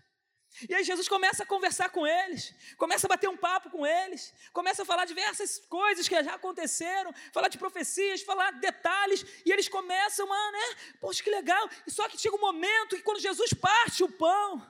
E 0.68 0.74
aí 0.74 0.84
Jesus 0.84 1.08
começa 1.08 1.42
a 1.44 1.46
conversar 1.46 1.90
com 1.90 2.06
eles, 2.06 2.54
começa 2.76 3.06
a 3.06 3.08
bater 3.08 3.28
um 3.28 3.36
papo 3.36 3.70
com 3.70 3.86
eles, 3.86 4.34
começa 4.52 4.82
a 4.82 4.84
falar 4.84 5.04
diversas 5.04 5.58
coisas 5.68 6.06
que 6.08 6.22
já 6.22 6.34
aconteceram, 6.34 7.14
falar 7.32 7.48
de 7.48 7.56
profecias, 7.56 8.20
falar 8.22 8.50
detalhes, 8.52 9.24
e 9.46 9.52
eles 9.52 9.68
começam 9.68 10.30
a, 10.30 10.52
né, 10.52 10.76
poxa, 11.00 11.22
que 11.22 11.30
legal. 11.30 11.68
E 11.86 11.90
só 11.90 12.08
que 12.08 12.18
chega 12.18 12.36
um 12.36 12.40
momento 12.40 12.96
que 12.96 13.02
quando 13.02 13.20
Jesus 13.20 13.54
parte 13.54 14.02
o 14.02 14.10
pão, 14.10 14.66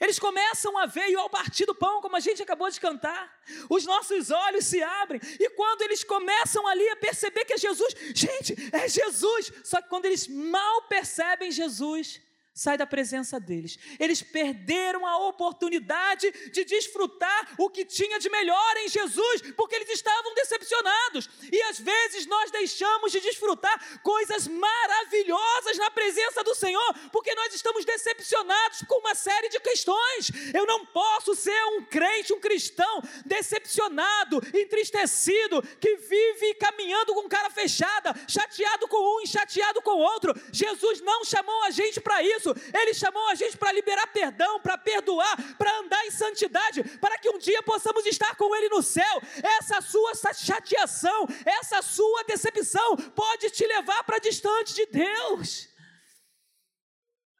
eles 0.00 0.18
começam 0.18 0.78
a 0.78 0.86
ver, 0.86 1.10
e 1.10 1.14
ao 1.14 1.28
partir 1.28 1.66
do 1.66 1.74
pão, 1.74 2.00
como 2.00 2.16
a 2.16 2.20
gente 2.20 2.42
acabou 2.42 2.70
de 2.70 2.80
cantar, 2.80 3.30
os 3.68 3.84
nossos 3.84 4.30
olhos 4.30 4.64
se 4.64 4.82
abrem, 4.82 5.20
e 5.38 5.50
quando 5.50 5.82
eles 5.82 6.02
começam 6.02 6.66
ali 6.66 6.88
a 6.88 6.96
perceber 6.96 7.44
que 7.44 7.52
é 7.52 7.58
Jesus, 7.58 7.94
gente, 8.14 8.56
é 8.72 8.88
Jesus, 8.88 9.52
só 9.62 9.82
que 9.82 9.88
quando 9.88 10.06
eles 10.06 10.26
mal 10.26 10.82
percebem 10.82 11.50
Jesus, 11.50 12.20
sai 12.60 12.76
da 12.76 12.86
presença 12.86 13.40
deles. 13.40 13.78
Eles 13.98 14.20
perderam 14.20 15.06
a 15.06 15.16
oportunidade 15.28 16.30
de 16.52 16.62
desfrutar 16.62 17.54
o 17.56 17.70
que 17.70 17.86
tinha 17.86 18.18
de 18.18 18.28
melhor 18.28 18.76
em 18.76 18.88
Jesus, 18.90 19.40
porque 19.56 19.76
eles 19.76 19.88
estavam 19.88 20.34
decepcionados. 20.34 21.30
E 21.50 21.62
às 21.62 21.80
vezes 21.80 22.26
nós 22.26 22.50
deixamos 22.50 23.12
de 23.12 23.20
desfrutar 23.20 24.02
coisas 24.02 24.46
maravilhosas 24.46 25.78
na 25.78 25.90
presença 25.90 26.44
do 26.44 26.54
Senhor, 26.54 26.94
porque 27.10 27.34
nós 27.34 27.54
estamos 27.54 27.86
decepcionados 27.86 28.82
com 28.86 29.00
uma 29.00 29.14
série 29.14 29.48
de 29.48 29.58
questões. 29.60 30.30
Eu 30.52 30.66
não 30.66 30.84
posso 30.84 31.34
ser 31.34 31.64
um 31.78 31.82
crente, 31.84 32.34
um 32.34 32.40
cristão 32.40 33.02
decepcionado, 33.24 34.36
entristecido, 34.52 35.62
que 35.80 35.96
vive 35.96 36.54
caminhando 36.56 37.14
com 37.14 37.26
cara 37.26 37.48
fechada, 37.48 38.14
chateado 38.28 38.86
com 38.86 39.16
um 39.16 39.22
e 39.22 39.26
chateado 39.26 39.80
com 39.80 39.96
outro. 39.96 40.34
Jesus 40.52 41.00
não 41.00 41.24
chamou 41.24 41.62
a 41.64 41.70
gente 41.70 41.98
para 42.02 42.22
isso 42.22 42.49
isso. 42.52 42.76
Ele 42.76 42.94
chamou 42.94 43.28
a 43.28 43.34
gente 43.34 43.56
para 43.56 43.72
liberar 43.72 44.06
perdão, 44.08 44.60
para 44.60 44.76
perdoar, 44.76 45.56
para 45.56 45.78
andar 45.78 46.04
em 46.06 46.10
santidade, 46.10 46.82
para 46.98 47.18
que 47.18 47.30
um 47.30 47.38
dia 47.38 47.62
possamos 47.62 48.04
estar 48.06 48.36
com 48.36 48.54
Ele 48.54 48.68
no 48.68 48.82
céu. 48.82 49.20
Essa 49.42 49.80
sua 49.80 50.12
chateação, 50.34 51.26
essa 51.44 51.82
sua 51.82 52.24
decepção 52.24 52.96
pode 52.96 53.50
te 53.50 53.66
levar 53.66 54.04
para 54.04 54.18
distante 54.18 54.74
de 54.74 54.86
Deus. 54.86 55.68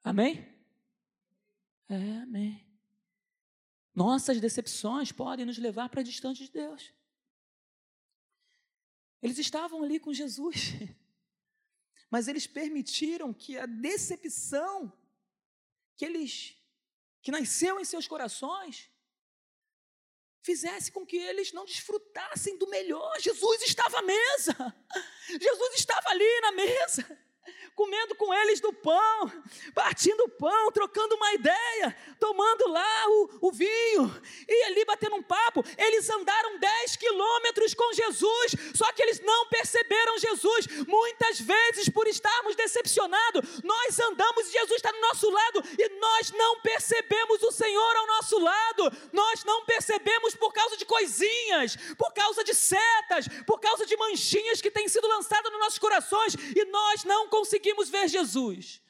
Amém? 0.03 0.47
É, 1.89 2.23
amém. 2.23 2.67
Nossas 3.95 4.41
decepções 4.41 5.13
podem 5.13 5.45
nos 5.45 5.59
levar 5.59 5.89
para 5.89 6.03
distante 6.03 6.45
de 6.45 6.53
Deus. 6.53 6.93
Eles 9.23 9.39
estavam 9.39 9.83
ali 9.83 10.01
com 10.01 10.15
Jesus, 10.15 10.73
mas 12.11 12.27
eles 12.27 12.47
permitiram 12.47 13.35
que 13.35 13.59
a 13.59 13.67
decepção 13.67 14.93
que 16.01 16.07
eles 16.07 16.57
que 17.21 17.31
nasceu 17.31 17.79
em 17.79 17.85
seus 17.85 18.09
corações 18.09 18.91
fizesse 20.43 20.91
com 20.91 21.05
que 21.05 21.19
eles 21.19 21.53
não 21.53 21.67
desfrutassem 21.67 22.57
do 22.57 22.67
melhor. 22.69 23.21
Jesus 23.21 23.61
estava 23.61 23.99
à 23.99 24.03
mesa. 24.03 24.57
Jesus 25.29 25.75
estava 25.75 26.09
ali 26.09 26.41
na 26.41 26.53
mesa 26.53 27.19
comendo 27.81 28.15
com 28.15 28.35
eles 28.35 28.61
do 28.61 28.75
pão, 28.75 29.33
partindo 29.75 30.21
o 30.25 30.29
pão, 30.29 30.71
trocando 30.71 31.15
uma 31.15 31.33
ideia, 31.33 31.97
tomando 32.19 32.69
lá 32.69 33.05
o, 33.09 33.49
o 33.49 33.51
vinho, 33.51 34.23
e 34.47 34.65
ali 34.65 34.85
batendo 34.85 35.17
um 35.17 35.23
papo. 35.23 35.65
Eles 35.79 36.11
andaram 36.11 36.59
10 36.59 36.97
quilômetros 36.97 37.73
com 37.73 37.91
Jesus, 37.95 38.53
só 38.75 38.93
que 38.93 39.03
eles 39.03 39.21
não 39.21 39.47
perceberam 39.47 40.19
Jesus. 40.19 40.67
Muitas 40.87 41.41
vezes, 41.41 41.89
por 41.89 42.07
estarmos 42.07 42.55
decepcionados, 42.55 43.63
nós 43.65 43.99
andamos 43.99 44.49
e 44.49 44.53
Jesus 44.53 44.77
está 44.77 44.93
do 44.93 45.01
nosso 45.01 45.31
lado 45.31 45.65
e 45.79 45.89
nós 45.99 46.33
não 46.33 46.61
percebemos 46.61 47.43
o 47.43 47.51
Senhor 47.51 47.97
ao 47.97 48.07
nosso 48.09 48.39
lado, 48.39 48.93
nós 49.11 49.43
não 49.45 49.65
percebemos 49.65 50.35
por 50.35 50.53
causa 50.53 50.77
de 50.77 50.85
coisinhas, 50.85 51.77
por 51.97 52.13
causa 52.13 52.45
de 52.45 52.55
setas, 52.55 53.27
por 53.47 53.59
causa 53.59 53.87
de 53.87 53.97
manchinhas 53.97 54.61
que 54.61 54.71
têm 54.71 54.87
sido 54.87 55.09
lançadas 55.09 55.51
nos 55.51 55.61
nossos 55.61 55.79
corações 55.79 56.35
e 56.35 56.65
nós 56.67 57.05
não 57.05 57.27
conseguimos 57.29 57.70
ver 57.91 58.09
Jesus. 58.09 58.81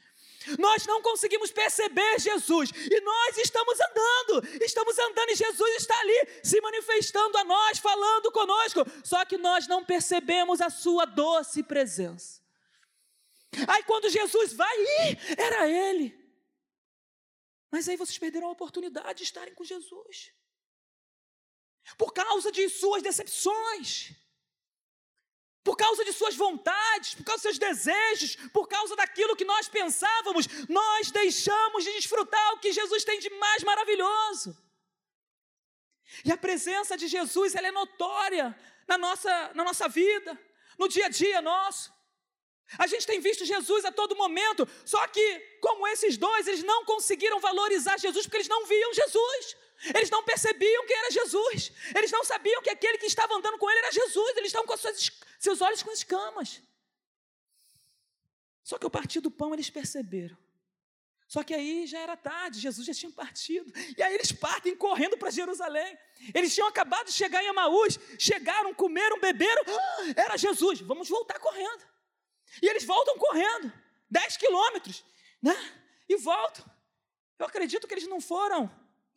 Nós 0.59 0.87
não 0.87 1.03
conseguimos 1.03 1.51
perceber 1.51 2.19
Jesus 2.19 2.71
e 2.71 3.01
nós 3.03 3.37
estamos 3.37 3.79
andando, 3.79 4.65
estamos 4.65 4.99
andando 4.99 5.31
e 5.31 5.37
Jesus 5.37 5.77
está 5.77 5.99
ali 6.01 6.41
se 6.43 6.61
manifestando 6.63 7.37
a 7.37 7.45
nós, 7.45 7.79
falando 7.79 8.33
conosco, 8.33 8.81
só 9.05 9.23
que 9.27 9.37
nós 9.37 9.67
não 9.67 9.85
percebemos 9.85 10.63
a 10.63 10.71
sua 10.71 11.05
doce 11.05 11.63
presença. 11.63 12.41
Aí 13.69 13.83
quando 13.83 14.09
Jesus 14.09 14.55
vai, 14.55 14.77
ih, 14.81 15.19
era 15.37 15.69
ele. 15.69 16.19
Mas 17.71 17.89
aí 17.89 17.97
vocês 17.97 18.19
perderam 18.19 18.49
a 18.49 18.53
oportunidade 18.53 19.19
de 19.19 19.25
estarem 19.25 19.55
com 19.55 19.63
Jesus. 19.63 20.33
Por 21.99 22.13
causa 22.13 22.51
de 22.51 22.69
suas 22.69 23.03
decepções 23.03 24.15
por 25.63 25.77
causa 25.77 26.05
de 26.05 26.13
suas 26.13 26.35
vontades, 26.35 27.15
por 27.15 27.25
causa 27.25 27.43
dos 27.43 27.57
seus 27.57 27.59
desejos, 27.59 28.37
por 28.53 28.67
causa 28.67 28.97
daquilo 28.97 29.37
que 29.37 29.45
nós 29.45 29.69
pensávamos, 29.69 30.47
nós 30.69 31.11
deixamos 31.11 31.85
de 31.85 31.93
desfrutar 31.93 32.55
o 32.55 32.59
que 32.59 32.73
Jesus 32.73 33.05
tem 33.05 33.19
de 33.21 33.31
mais 33.31 33.63
maravilhoso. 33.63 34.57
E 36.25 36.33
a 36.33 36.37
presença 36.37 36.97
de 36.97 37.07
Jesus 37.07 37.55
ela 37.55 37.69
é 37.69 37.73
notória 37.73 38.59
na 38.89 38.97
nossa, 38.99 39.53
na 39.55 39.63
nossa 39.63 39.89
vida, 39.89 40.39
no 40.79 40.89
dia 40.89 41.07
a 41.07 41.09
dia 41.09 41.41
nosso. 41.43 41.93
A 42.79 42.87
gente 42.87 43.07
tem 43.07 43.21
visto 43.21 43.45
Jesus 43.45 43.85
a 43.85 43.93
todo 43.93 44.17
momento, 44.17 44.67
só 44.85 45.07
que, 45.09 45.41
como 45.61 45.87
esses 45.89 46.17
dois, 46.17 46.47
eles 46.47 46.63
não 46.63 46.85
conseguiram 46.85 47.41
valorizar 47.41 47.99
Jesus 47.99 48.27
porque 48.27 48.39
eles 48.39 48.49
não 48.49 48.65
viam 48.65 48.95
Jesus. 48.95 49.57
Eles 49.95 50.11
não 50.11 50.23
percebiam 50.23 50.87
que 50.87 50.93
era 50.93 51.11
Jesus. 51.11 51.73
Eles 51.97 52.11
não 52.11 52.23
sabiam 52.25 52.63
que 52.63 52.71
aquele 52.71 52.99
que 52.99 53.07
estava 53.07 53.35
andando 53.35 53.59
com 53.59 53.69
ele 53.71 53.79
era 53.79 53.93
Jesus. 53.93 54.37
Eles 54.37 54.49
estavam 54.49 54.67
com 54.67 54.77
suas, 54.77 55.11
seus 55.39 55.61
olhos 55.61 55.83
com 55.83 55.91
escamas. 55.91 56.63
Só 58.63 58.79
que 58.79 58.85
ao 58.85 58.91
partir 58.91 59.21
do 59.21 59.31
pão 59.31 59.55
eles 59.55 59.71
perceberam. 59.71 60.37
Só 61.27 61.45
que 61.45 61.55
aí 61.55 61.87
já 61.87 62.01
era 62.01 62.17
tarde, 62.17 62.59
Jesus 62.59 62.87
já 62.87 62.93
tinha 62.93 63.13
partido. 63.13 63.73
E 63.97 64.03
aí 64.03 64.15
eles 64.15 64.33
partem 64.33 64.77
correndo 64.77 65.17
para 65.17 65.31
Jerusalém. 65.31 65.97
Eles 66.35 66.53
tinham 66.53 66.69
acabado 66.69 67.07
de 67.07 67.13
chegar 67.13 67.43
em 67.43 67.49
Amaús, 67.49 67.99
chegaram, 68.19 68.75
comeram, 68.75 69.19
beberam. 69.21 69.63
Ah, 69.67 70.15
era 70.17 70.37
Jesus, 70.37 70.81
vamos 70.81 71.09
voltar 71.09 71.39
correndo. 71.39 71.87
E 72.61 72.67
eles 72.67 72.85
voltam 72.85 73.17
correndo, 73.17 73.73
10 74.11 74.37
quilômetros, 74.37 75.05
né? 75.41 75.55
E 76.09 76.17
voltam. 76.17 76.65
Eu 77.39 77.47
acredito 77.47 77.87
que 77.87 77.95
eles 77.95 78.09
não 78.09 78.21
foram 78.21 78.69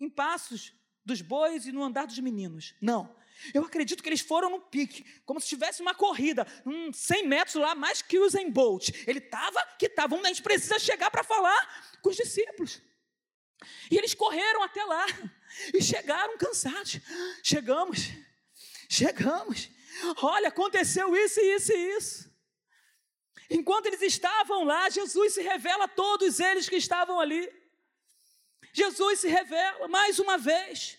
em 0.04 0.10
passos 0.10 0.74
dos 1.06 1.22
bois 1.22 1.66
e 1.66 1.72
no 1.72 1.84
andar 1.84 2.06
dos 2.06 2.20
meninos. 2.20 2.76
Não. 2.82 3.16
Eu 3.54 3.64
acredito 3.64 4.02
que 4.02 4.10
eles 4.10 4.22
foram 4.22 4.50
no 4.50 4.62
pique, 4.62 5.04
como 5.26 5.42
se 5.42 5.48
tivesse 5.48 5.82
uma 5.82 5.94
corrida, 5.94 6.46
um 6.66 6.94
100 6.94 7.28
metros 7.28 7.56
lá, 7.56 7.76
mais 7.76 8.02
que 8.02 8.18
o 8.18 8.26
Usain 8.26 8.50
Bolt. 8.50 8.90
Ele 9.08 9.20
estava 9.20 9.62
que 9.78 9.88
estava, 9.88 10.16
a 10.16 10.28
gente 10.28 10.44
precisa 10.44 10.80
chegar 10.80 11.10
para 11.10 11.24
falar 11.24 12.00
com 12.02 12.10
os 12.10 12.16
discípulos. 12.16 12.82
E 13.90 13.98
eles 13.98 14.14
correram 14.14 14.62
até 14.64 14.84
lá 14.84 15.06
e 15.74 15.82
chegaram 15.82 16.38
cansados. 16.38 17.00
Chegamos, 17.42 18.10
chegamos. 18.90 19.70
Olha, 20.22 20.50
aconteceu 20.50 21.16
isso 21.16 21.40
isso 21.40 21.72
e 21.72 21.98
isso. 21.98 22.34
Enquanto 23.50 23.88
eles 23.88 24.02
estavam 24.02 24.64
lá, 24.64 24.90
Jesus 24.90 25.34
se 25.34 25.42
revela 25.42 25.86
a 25.86 25.88
todos 25.88 26.40
eles 26.40 26.70
que 26.70 26.76
estavam 26.76 27.20
ali. 27.20 27.50
Jesus 28.74 29.20
se 29.20 29.28
revela 29.28 29.88
mais 29.88 30.20
uma 30.20 30.38
vez. 30.38 30.98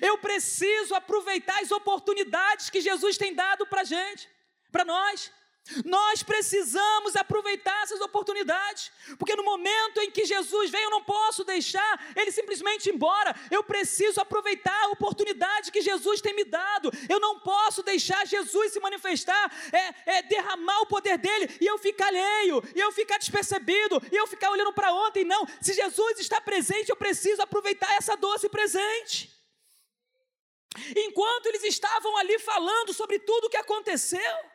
Eu 0.00 0.18
preciso 0.18 0.94
aproveitar 0.94 1.60
as 1.60 1.70
oportunidades 1.72 2.70
que 2.70 2.80
Jesus 2.80 3.16
tem 3.16 3.34
dado 3.34 3.66
para 3.66 3.82
gente, 3.82 4.28
para 4.70 4.84
nós. 4.84 5.32
Nós 5.84 6.24
precisamos 6.24 7.14
aproveitar 7.14 7.84
essas 7.84 8.00
oportunidades, 8.00 8.90
porque 9.16 9.36
no 9.36 9.44
momento 9.44 10.00
em 10.00 10.10
que 10.10 10.24
Jesus 10.24 10.70
vem, 10.70 10.82
eu 10.82 10.90
não 10.90 11.04
posso 11.04 11.44
deixar 11.44 12.12
ele 12.16 12.32
simplesmente 12.32 12.90
embora. 12.90 13.34
Eu 13.48 13.62
preciso 13.62 14.20
aproveitar 14.20 14.76
a 14.82 14.88
oportunidade 14.88 15.70
que 15.70 15.80
Jesus 15.80 16.20
tem 16.20 16.34
me 16.34 16.44
dado. 16.44 16.90
Eu 17.08 17.20
não 17.20 17.38
posso 17.38 17.82
deixar 17.82 18.26
Jesus 18.26 18.72
se 18.72 18.80
manifestar, 18.80 19.50
é, 19.72 20.16
é 20.18 20.22
derramar 20.22 20.80
o 20.80 20.86
poder 20.86 21.16
dele 21.16 21.56
e 21.60 21.66
eu 21.66 21.78
ficar 21.78 22.08
alheio, 22.08 22.62
e 22.74 22.80
eu 22.80 22.90
ficar 22.90 23.18
despercebido, 23.18 24.02
e 24.10 24.16
eu 24.16 24.26
ficar 24.26 24.50
olhando 24.50 24.72
para 24.72 24.92
ontem. 24.92 25.24
Não, 25.24 25.46
se 25.60 25.72
Jesus 25.72 26.18
está 26.18 26.40
presente, 26.40 26.90
eu 26.90 26.96
preciso 26.96 27.40
aproveitar 27.40 27.94
essa 27.94 28.16
doce 28.16 28.48
presente. 28.48 29.30
Enquanto 30.96 31.46
eles 31.46 31.62
estavam 31.64 32.16
ali 32.16 32.38
falando 32.40 32.92
sobre 32.92 33.18
tudo 33.20 33.46
o 33.46 33.50
que 33.50 33.56
aconteceu, 33.56 34.51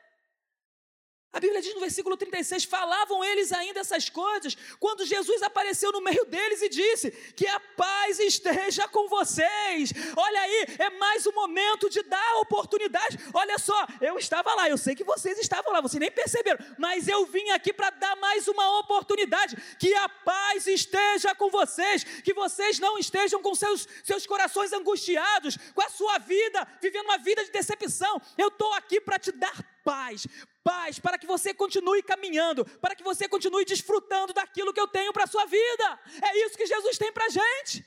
a 1.33 1.39
Bíblia 1.39 1.61
diz 1.61 1.73
no 1.75 1.81
versículo 1.81 2.15
36: 2.15 2.63
falavam 2.63 3.23
eles 3.23 3.51
ainda 3.51 3.81
essas 3.81 4.09
coisas, 4.09 4.57
quando 4.79 5.05
Jesus 5.05 5.43
apareceu 5.43 5.91
no 5.91 6.01
meio 6.01 6.25
deles 6.25 6.61
e 6.61 6.69
disse: 6.69 7.11
Que 7.11 7.45
a 7.45 7.59
paz 7.59 8.19
esteja 8.19 8.87
com 8.87 9.07
vocês. 9.07 9.93
Olha 10.15 10.41
aí, 10.41 10.65
é 10.79 10.89
mais 10.91 11.27
um 11.27 11.33
momento 11.33 11.89
de 11.89 12.01
dar 12.03 12.37
oportunidade. 12.37 13.19
Olha 13.33 13.59
só, 13.59 13.85
eu 14.01 14.17
estava 14.17 14.55
lá, 14.55 14.69
eu 14.69 14.77
sei 14.77 14.95
que 14.95 15.03
vocês 15.03 15.37
estavam 15.37 15.71
lá, 15.73 15.81
vocês 15.81 15.99
nem 15.99 16.09
perceberam, 16.09 16.65
mas 16.77 17.07
eu 17.07 17.25
vim 17.25 17.49
aqui 17.49 17.71
para 17.73 17.89
dar 17.91 18.15
mais 18.15 18.47
uma 18.47 18.79
oportunidade. 18.79 19.55
Que 19.77 19.93
a 19.93 20.09
paz 20.09 20.65
esteja 20.65 21.35
com 21.35 21.51
vocês, 21.51 22.03
que 22.03 22.33
vocês 22.33 22.79
não 22.79 22.97
estejam 22.97 23.41
com 23.41 23.53
seus, 23.53 23.87
seus 24.03 24.25
corações 24.25 24.71
angustiados, 24.73 25.57
com 25.75 25.81
a 25.81 25.89
sua 25.89 26.17
vida, 26.19 26.67
vivendo 26.81 27.05
uma 27.05 27.17
vida 27.17 27.43
de 27.43 27.51
decepção. 27.51 28.19
Eu 28.37 28.47
estou 28.47 28.73
aqui 28.73 28.99
para 28.99 29.19
te 29.19 29.31
dar 29.31 29.76
paz, 29.89 30.27
paz 30.63 30.99
para 30.99 31.17
que 31.17 31.25
você 31.33 31.53
continue 31.53 32.03
caminhando, 32.03 32.65
para 32.83 32.95
que 32.97 33.03
você 33.09 33.25
continue 33.35 33.63
desfrutando 33.73 34.33
daquilo 34.33 34.73
que 34.73 34.83
eu 34.85 34.89
tenho 34.97 35.13
para 35.13 35.23
a 35.23 35.33
sua 35.35 35.45
vida. 35.45 35.87
É 36.29 36.31
isso 36.45 36.57
que 36.57 36.71
Jesus 36.73 36.97
tem 36.97 37.11
para 37.13 37.27
a 37.27 37.29
gente. 37.29 37.85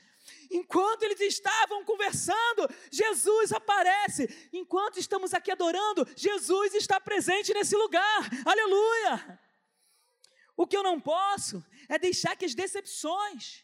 Enquanto 0.49 1.03
eles 1.03 1.21
estavam 1.21 1.85
conversando, 1.85 2.61
Jesus 2.91 3.53
aparece. 3.53 4.23
Enquanto 4.51 4.97
estamos 4.99 5.33
aqui 5.33 5.51
adorando, 5.51 6.07
Jesus 6.15 6.73
está 6.73 6.99
presente 6.99 7.53
nesse 7.53 7.75
lugar. 7.75 8.21
Aleluia! 8.45 9.39
O 10.57 10.65
que 10.67 10.75
eu 10.75 10.83
não 10.83 10.99
posso 10.99 11.63
é 11.87 11.97
deixar 11.99 12.35
que 12.35 12.45
as 12.45 12.55
decepções 12.55 13.63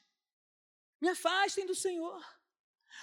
me 1.01 1.09
afastem 1.09 1.65
do 1.65 1.75
Senhor. 1.75 2.23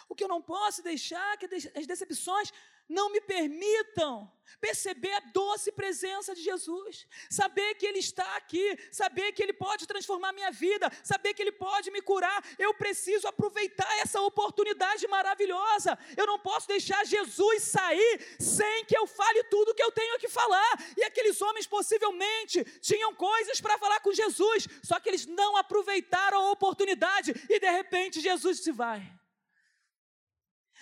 O 0.08 0.14
que 0.14 0.24
eu 0.24 0.28
não 0.28 0.40
posso 0.40 0.82
deixar 0.82 1.36
que 1.38 1.46
as 1.80 1.86
decepções 1.86 2.52
não 2.88 3.10
me 3.10 3.20
permitam 3.20 4.30
perceber 4.60 5.12
a 5.12 5.20
doce 5.20 5.72
presença 5.72 6.34
de 6.34 6.42
Jesus, 6.42 7.06
saber 7.30 7.74
que 7.74 7.86
Ele 7.86 7.98
está 7.98 8.36
aqui, 8.36 8.78
saber 8.90 9.32
que 9.32 9.42
Ele 9.42 9.52
pode 9.52 9.86
transformar 9.86 10.32
minha 10.32 10.50
vida, 10.50 10.90
saber 11.02 11.34
que 11.34 11.42
Ele 11.42 11.52
pode 11.52 11.90
me 11.90 12.00
curar. 12.00 12.42
Eu 12.58 12.72
preciso 12.74 13.26
aproveitar 13.28 13.90
essa 13.98 14.20
oportunidade 14.20 15.06
maravilhosa. 15.08 15.98
Eu 16.16 16.26
não 16.26 16.38
posso 16.38 16.68
deixar 16.68 17.04
Jesus 17.04 17.62
sair 17.62 18.36
sem 18.38 18.84
que 18.84 18.96
eu 18.96 19.06
fale 19.06 19.44
tudo 19.44 19.70
o 19.70 19.74
que 19.74 19.82
eu 19.82 19.92
tenho 19.92 20.18
que 20.18 20.28
falar. 20.28 20.78
E 20.96 21.04
aqueles 21.04 21.40
homens 21.42 21.66
possivelmente 21.66 22.64
tinham 22.80 23.14
coisas 23.14 23.60
para 23.60 23.78
falar 23.78 24.00
com 24.00 24.12
Jesus, 24.12 24.66
só 24.82 24.98
que 25.00 25.08
eles 25.08 25.26
não 25.26 25.56
aproveitaram 25.56 26.38
a 26.38 26.50
oportunidade 26.50 27.34
e 27.48 27.60
de 27.60 27.70
repente 27.70 28.20
Jesus 28.20 28.60
se 28.60 28.72
vai. 28.72 29.12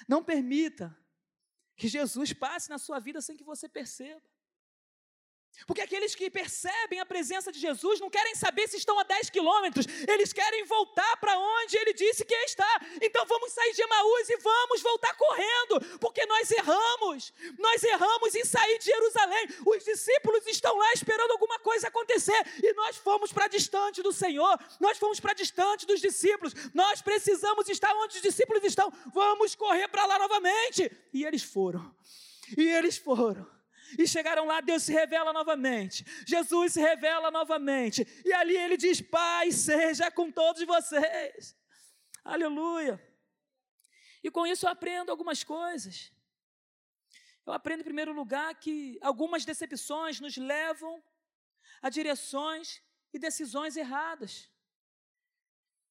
Não 0.09 0.23
permita 0.23 0.97
que 1.77 1.89
Jesus 1.89 2.33
passe 2.33 2.71
na 2.71 2.79
sua 2.79 2.99
vida 2.99 3.21
sem 3.21 3.37
que 3.37 3.45
você 3.45 3.69
perceba. 3.69 4.23
Porque 5.67 5.81
aqueles 5.81 6.15
que 6.15 6.31
percebem 6.31 6.99
a 6.99 7.07
presença 7.07 7.53
de 7.53 7.59
Jesus 7.59 8.01
não 8.01 8.11
querem 8.11 8.35
saber 8.35 8.69
se 8.69 8.77
estão 8.77 8.99
a 8.99 9.05
10 9.05 9.31
quilômetros, 9.31 9.87
eles 10.09 10.33
querem 10.33 10.65
voltar 10.65 11.17
para 11.19 11.39
onde 11.39 11.77
ele 11.77 11.93
disse 11.93 12.25
que 12.25 12.35
está. 12.35 12.81
Então 13.01 13.25
vamos 13.27 13.53
sair 13.53 13.73
de 13.73 13.83
Emaús 13.83 14.29
e 14.29 14.37
vamos 14.39 14.83
voltar 14.83 15.15
correndo, 15.15 15.99
porque 15.99 16.25
nós 16.27 16.51
erramos. 16.51 17.33
Nós 17.59 17.83
erramos 17.83 18.35
em 18.35 18.45
sair 18.45 18.79
de 18.79 18.87
Jerusalém. 18.87 19.49
Os 19.67 19.85
discípulos 19.85 20.47
estão 20.47 20.77
lá 20.77 20.93
esperando 20.93 21.33
alguma 21.33 21.59
coisa 21.59 21.89
acontecer 21.89 22.41
e 22.63 22.73
nós 22.75 22.97
fomos 22.97 23.33
para 23.33 23.47
distante 23.47 24.03
do 24.03 24.13
Senhor, 24.13 24.59
nós 24.81 24.99
fomos 24.99 25.21
para 25.21 25.33
distante 25.33 25.87
dos 25.87 26.01
discípulos. 26.01 26.55
Nós 26.75 27.01
precisamos 27.03 27.69
estar 27.69 27.95
onde 27.97 28.17
os 28.17 28.23
discípulos 28.23 28.65
estão. 28.65 28.93
Vamos 29.13 29.55
correr 29.55 29.89
para 29.89 30.07
lá 30.07 30.19
novamente. 30.19 30.91
E 31.13 31.25
eles 31.25 31.43
foram. 31.43 31.95
E 32.57 32.69
eles 32.69 32.97
foram. 32.97 33.52
E 33.99 34.07
chegaram 34.07 34.47
lá, 34.47 34.61
Deus 34.61 34.83
se 34.83 34.93
revela 34.93 35.33
novamente. 35.33 36.05
Jesus 36.27 36.75
se 36.75 36.81
revela 36.81 37.31
novamente. 37.31 38.07
E 38.25 38.33
ali 38.33 38.57
ele 38.57 38.77
diz: 38.77 39.01
Pai, 39.01 39.53
seja 39.53 40.11
com 40.11 40.31
todos 40.31 40.63
vocês. 40.65 41.57
Aleluia. 42.25 43.01
E 44.23 44.31
com 44.31 44.47
isso 44.47 44.67
eu 44.67 44.71
aprendo 44.71 45.11
algumas 45.11 45.43
coisas. 45.43 46.13
Eu 47.45 47.53
aprendo, 47.53 47.81
em 47.81 47.85
primeiro 47.85 48.13
lugar, 48.13 48.55
que 48.55 48.99
algumas 49.03 49.45
decepções 49.45 50.21
nos 50.21 50.37
levam 50.37 51.03
a 51.81 51.91
direções 51.91 52.81
e 53.13 53.19
decisões 53.19 53.77
erradas. 53.77 54.49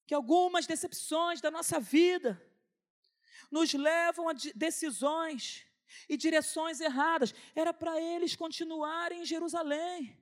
Que 0.06 0.14
algumas 0.14 0.66
decepções 0.66 1.40
da 1.40 1.50
nossa 1.50 1.78
vida 1.78 2.40
nos 3.50 3.74
levam 3.74 4.30
a 4.30 4.32
decisões 4.54 5.66
e 6.08 6.16
direções 6.16 6.80
erradas. 6.80 7.34
Era 7.54 7.72
para 7.72 8.00
eles 8.00 8.36
continuarem 8.36 9.20
em 9.20 9.24
Jerusalém. 9.24 10.16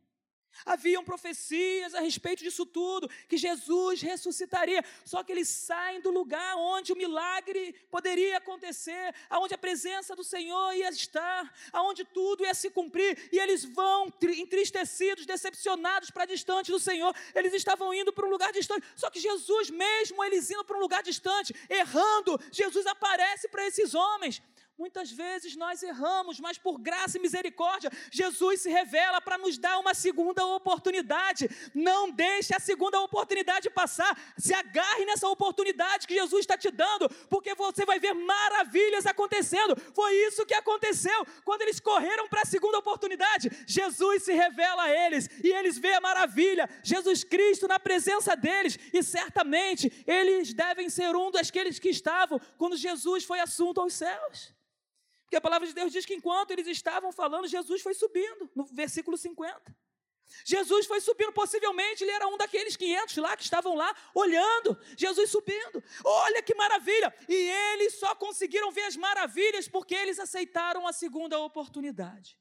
Haviam 0.65 1.03
profecias 1.03 1.95
a 1.95 2.01
respeito 2.01 2.43
disso 2.43 2.67
tudo, 2.67 3.09
que 3.29 3.37
Jesus 3.37 4.03
ressuscitaria. 4.03 4.85
Só 5.05 5.23
que 5.23 5.33
eles 5.33 5.49
saem 5.49 6.01
do 6.01 6.11
lugar 6.11 6.57
onde 6.57 6.93
o 6.93 6.97
milagre 6.97 7.75
poderia 7.91 8.37
acontecer, 8.37 9.15
aonde 9.29 9.55
a 9.55 9.59
presença 9.59 10.15
do 10.15 10.25
Senhor 10.25 10.75
ia 10.75 10.91
estar, 10.91 11.53
aonde 11.73 12.05
tudo 12.05 12.45
ia 12.45 12.55
se 12.55 12.71
cumprir, 12.71 13.31
e 13.33 13.39
eles 13.39 13.65
vão 13.65 14.13
entristecidos, 14.23 15.25
decepcionados 15.25 16.11
para 16.11 16.27
distante 16.27 16.71
do 16.71 16.79
Senhor. 16.79 17.15
Eles 17.35 17.55
estavam 17.55 17.95
indo 17.95 18.13
para 18.13 18.27
um 18.27 18.31
lugar 18.31 18.53
distante. 18.53 18.87
Só 18.97 19.09
que 19.09 19.21
Jesus, 19.21 19.71
mesmo 19.71 20.23
eles 20.25 20.51
indo 20.51 20.65
para 20.65 20.77
um 20.77 20.81
lugar 20.81 21.03
distante, 21.03 21.55
errando, 21.69 22.39
Jesus 22.53 22.87
aparece 22.87 23.49
para 23.49 23.67
esses 23.67 23.95
homens 23.95 24.43
Muitas 24.81 25.11
vezes 25.11 25.57
nós 25.57 25.83
erramos, 25.83 26.41
mas 26.41 26.57
por 26.57 26.79
graça 26.79 27.19
e 27.19 27.21
misericórdia, 27.21 27.91
Jesus 28.11 28.63
se 28.63 28.71
revela 28.71 29.21
para 29.21 29.37
nos 29.37 29.59
dar 29.59 29.79
uma 29.79 29.93
segunda 29.93 30.43
oportunidade. 30.47 31.51
Não 31.75 32.11
deixe 32.11 32.55
a 32.55 32.59
segunda 32.59 32.99
oportunidade 32.99 33.69
passar. 33.69 34.19
Se 34.39 34.55
agarre 34.55 35.05
nessa 35.05 35.29
oportunidade 35.29 36.07
que 36.07 36.15
Jesus 36.15 36.41
está 36.41 36.57
te 36.57 36.71
dando, 36.71 37.11
porque 37.29 37.55
você 37.55 37.85
vai 37.85 37.99
ver 38.01 38.15
maravilhas 38.15 39.05
acontecendo. 39.05 39.77
Foi 39.95 40.15
isso 40.27 40.47
que 40.47 40.55
aconteceu 40.55 41.27
quando 41.45 41.61
eles 41.61 41.79
correram 41.79 42.27
para 42.27 42.41
a 42.41 42.47
segunda 42.47 42.79
oportunidade. 42.79 43.51
Jesus 43.67 44.23
se 44.23 44.33
revela 44.33 44.85
a 44.85 44.91
eles 44.91 45.29
e 45.45 45.49
eles 45.49 45.77
veem 45.77 45.97
a 45.97 46.01
maravilha. 46.01 46.67
Jesus 46.83 47.23
Cristo 47.23 47.69
na 47.69 47.79
presença 47.79 48.35
deles 48.35 48.79
e 48.95 49.03
certamente 49.03 49.93
eles 50.07 50.55
devem 50.55 50.89
ser 50.89 51.15
um 51.15 51.31
daqueles 51.31 51.79
que 51.79 51.91
estavam 51.91 52.41
quando 52.57 52.79
Jesus 52.79 53.25
foi 53.25 53.41
assunto 53.41 53.79
aos 53.79 53.93
céus. 53.93 54.59
Porque 55.31 55.37
a 55.37 55.41
palavra 55.41 55.65
de 55.65 55.73
Deus 55.73 55.93
diz 55.93 56.05
que 56.05 56.13
enquanto 56.13 56.51
eles 56.51 56.67
estavam 56.67 57.13
falando, 57.13 57.47
Jesus 57.47 57.81
foi 57.81 57.95
subindo, 57.95 58.51
no 58.53 58.65
versículo 58.65 59.17
50. 59.17 59.73
Jesus 60.45 60.87
foi 60.87 61.01
subindo, 61.01 61.33
possivelmente 61.33 62.03
ele 62.03 62.11
era 62.11 62.27
um 62.27 62.37
daqueles 62.37 62.77
500 62.77 63.17
lá 63.19 63.37
que 63.37 63.45
estavam 63.45 63.77
lá 63.77 63.95
olhando. 64.13 64.77
Jesus 64.97 65.31
subindo, 65.31 65.85
olha 66.05 66.43
que 66.43 66.53
maravilha! 66.53 67.15
E 67.29 67.35
eles 67.35 67.95
só 67.95 68.13
conseguiram 68.17 68.73
ver 68.73 68.83
as 68.87 68.97
maravilhas 68.97 69.69
porque 69.69 69.95
eles 69.95 70.19
aceitaram 70.19 70.85
a 70.85 70.93
segunda 70.93 71.39
oportunidade. 71.39 72.37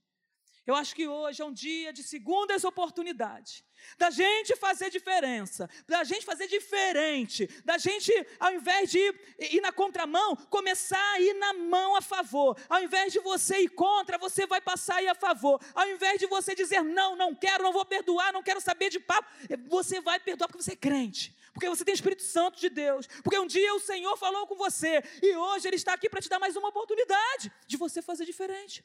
Eu 0.70 0.76
acho 0.76 0.96
que 0.96 1.08
hoje 1.08 1.42
é 1.42 1.46
um 1.46 1.52
dia 1.52 1.92
de 1.92 2.04
segundas 2.04 2.64
oportunidades 2.64 3.64
da 3.98 4.12
gente 4.12 4.56
fazer 4.56 4.92
diferença, 4.92 5.68
da 5.88 6.04
gente 6.04 6.24
fazer 6.24 6.48
diferente, 6.48 7.48
da 7.66 7.76
gente, 7.80 8.14
ao 8.40 8.54
invés 8.54 8.92
de 8.92 9.00
ir, 9.00 9.36
ir, 9.56 9.62
na 9.62 9.72
contramão, 9.72 10.36
começar 10.36 11.12
a 11.14 11.22
ir 11.22 11.34
na 11.34 11.54
mão 11.54 11.96
a 11.96 12.02
favor. 12.02 12.56
Ao 12.70 12.84
invés 12.84 13.12
de 13.12 13.20
você 13.20 13.62
ir 13.62 13.70
contra, 13.70 14.20
você 14.20 14.46
vai 14.46 14.62
passar 14.62 14.98
a 14.98 15.02
ir 15.02 15.08
a 15.08 15.16
favor. 15.16 15.60
Ao 15.74 15.90
invés 15.90 16.20
de 16.20 16.28
você 16.28 16.54
dizer 16.54 16.84
não, 16.84 17.16
não 17.16 17.34
quero, 17.34 17.64
não 17.64 17.74
vou 17.74 17.84
perdoar, 17.84 18.32
não 18.32 18.44
quero 18.44 18.62
saber 18.62 18.92
de 18.92 19.00
papo, 19.00 19.28
você 19.68 20.00
vai 20.00 20.20
perdoar 20.20 20.50
porque 20.50 20.62
você 20.62 20.74
é 20.74 20.76
crente. 20.76 21.36
Porque 21.52 21.68
você 21.68 21.84
tem 21.84 21.96
Espírito 21.96 22.22
Santo 22.22 22.60
de 22.60 22.70
Deus. 22.70 23.08
Porque 23.24 23.40
um 23.40 23.48
dia 23.48 23.74
o 23.74 23.80
Senhor 23.80 24.16
falou 24.18 24.46
com 24.46 24.56
você. 24.56 25.02
E 25.20 25.36
hoje 25.36 25.68
Ele 25.68 25.78
está 25.78 25.94
aqui 25.94 26.08
para 26.08 26.22
te 26.22 26.30
dar 26.30 26.38
mais 26.38 26.56
uma 26.56 26.70
oportunidade 26.70 27.52
de 27.66 27.76
você 27.76 28.04
fazer 28.04 28.24
diferente. 28.24 28.84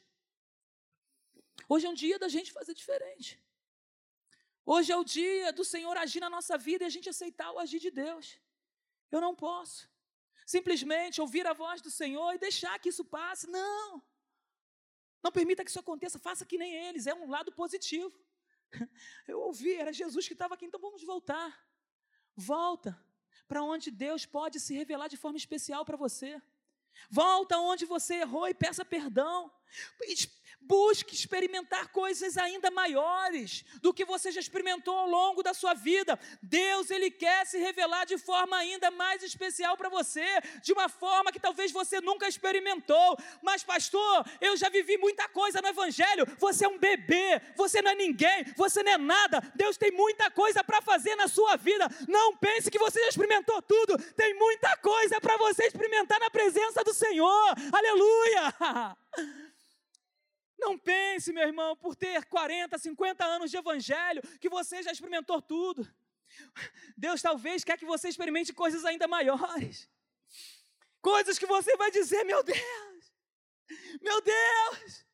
Hoje 1.67 1.85
é 1.85 1.89
um 1.89 1.93
dia 1.93 2.17
da 2.19 2.27
gente 2.27 2.51
fazer 2.51 2.73
diferente. 2.73 3.41
Hoje 4.65 4.91
é 4.91 4.97
o 4.97 5.03
dia 5.03 5.51
do 5.53 5.63
Senhor 5.63 5.95
agir 5.97 6.19
na 6.19 6.29
nossa 6.29 6.57
vida 6.57 6.83
e 6.83 6.87
a 6.87 6.89
gente 6.89 7.09
aceitar 7.09 7.51
o 7.51 7.59
agir 7.59 7.79
de 7.79 7.91
Deus. 7.91 8.39
Eu 9.11 9.21
não 9.21 9.35
posso 9.35 9.89
simplesmente 10.45 11.19
ouvir 11.19 11.45
a 11.47 11.53
voz 11.53 11.81
do 11.81 11.89
Senhor 11.89 12.33
e 12.33 12.37
deixar 12.37 12.77
que 12.79 12.89
isso 12.89 13.03
passe. 13.03 13.47
Não. 13.47 14.01
Não 15.23 15.31
permita 15.31 15.63
que 15.63 15.69
isso 15.69 15.79
aconteça, 15.79 16.19
faça 16.19 16.45
que 16.45 16.57
nem 16.57 16.73
eles, 16.75 17.07
é 17.07 17.13
um 17.13 17.29
lado 17.29 17.51
positivo. 17.51 18.13
Eu 19.27 19.39
ouvi, 19.41 19.73
era 19.73 19.91
Jesus 19.91 20.27
que 20.27 20.33
estava 20.33 20.53
aqui, 20.53 20.65
então 20.65 20.79
vamos 20.79 21.03
voltar. 21.03 21.67
Volta 22.35 22.99
para 23.47 23.63
onde 23.63 23.89
Deus 23.89 24.25
pode 24.25 24.59
se 24.59 24.73
revelar 24.75 25.07
de 25.07 25.17
forma 25.17 25.37
especial 25.37 25.83
para 25.83 25.97
você. 25.97 26.41
Volta 27.09 27.57
onde 27.57 27.85
você 27.85 28.15
errou 28.15 28.47
e 28.47 28.53
peça 28.53 28.85
perdão. 28.85 29.51
Busque 30.67 31.13
experimentar 31.13 31.89
coisas 31.89 32.37
ainda 32.39 32.71
maiores 32.71 33.63
do 33.83 33.93
que 33.93 34.03
você 34.03 34.31
já 34.31 34.39
experimentou 34.39 34.97
ao 34.97 35.07
longo 35.07 35.43
da 35.43 35.53
sua 35.53 35.75
vida. 35.75 36.19
Deus, 36.41 36.89
Ele 36.89 37.11
quer 37.11 37.45
se 37.45 37.59
revelar 37.59 38.05
de 38.05 38.17
forma 38.17 38.57
ainda 38.57 38.89
mais 38.89 39.21
especial 39.21 39.77
para 39.77 39.89
você, 39.89 40.25
de 40.63 40.73
uma 40.73 40.89
forma 40.89 41.31
que 41.31 41.39
talvez 41.39 41.71
você 41.71 42.01
nunca 42.01 42.27
experimentou. 42.27 43.15
Mas, 43.43 43.63
pastor, 43.63 44.25
eu 44.41 44.57
já 44.57 44.67
vivi 44.67 44.97
muita 44.97 45.29
coisa 45.29 45.61
no 45.61 45.67
Evangelho. 45.67 46.25
Você 46.39 46.65
é 46.65 46.67
um 46.67 46.79
bebê, 46.79 47.39
você 47.55 47.79
não 47.83 47.91
é 47.91 47.95
ninguém, 47.95 48.45
você 48.57 48.81
não 48.81 48.91
é 48.93 48.97
nada. 48.97 49.41
Deus 49.53 49.77
tem 49.77 49.91
muita 49.91 50.31
coisa 50.31 50.63
para 50.63 50.81
fazer 50.81 51.15
na 51.15 51.27
sua 51.27 51.57
vida. 51.57 51.87
Não 52.07 52.35
pense 52.37 52.71
que 52.71 52.79
você 52.79 52.99
já 53.01 53.09
experimentou 53.09 53.61
tudo. 53.61 53.99
Tem 54.13 54.33
muita 54.33 54.75
coisa 54.77 55.21
para 55.21 55.37
você 55.37 55.67
experimentar 55.67 56.19
na 56.19 56.31
presença 56.31 56.83
do 56.83 56.93
Senhor. 56.93 57.53
Aleluia! 57.71 58.95
Não 60.57 60.77
pense, 60.77 61.31
meu 61.31 61.43
irmão, 61.43 61.75
por 61.75 61.95
ter 61.95 62.25
40, 62.25 62.77
50 62.77 63.25
anos 63.25 63.51
de 63.51 63.57
evangelho, 63.57 64.21
que 64.39 64.49
você 64.49 64.81
já 64.81 64.91
experimentou 64.91 65.41
tudo. 65.41 65.87
Deus 66.97 67.21
talvez 67.21 67.63
quer 67.63 67.77
que 67.77 67.85
você 67.85 68.09
experimente 68.09 68.53
coisas 68.53 68.83
ainda 68.83 69.07
maiores. 69.07 69.89
Coisas 71.01 71.37
que 71.37 71.45
você 71.45 71.75
vai 71.77 71.91
dizer, 71.91 72.23
meu 72.23 72.41
Deus, 72.41 73.13
meu 74.01 74.21
Deus, 74.21 75.05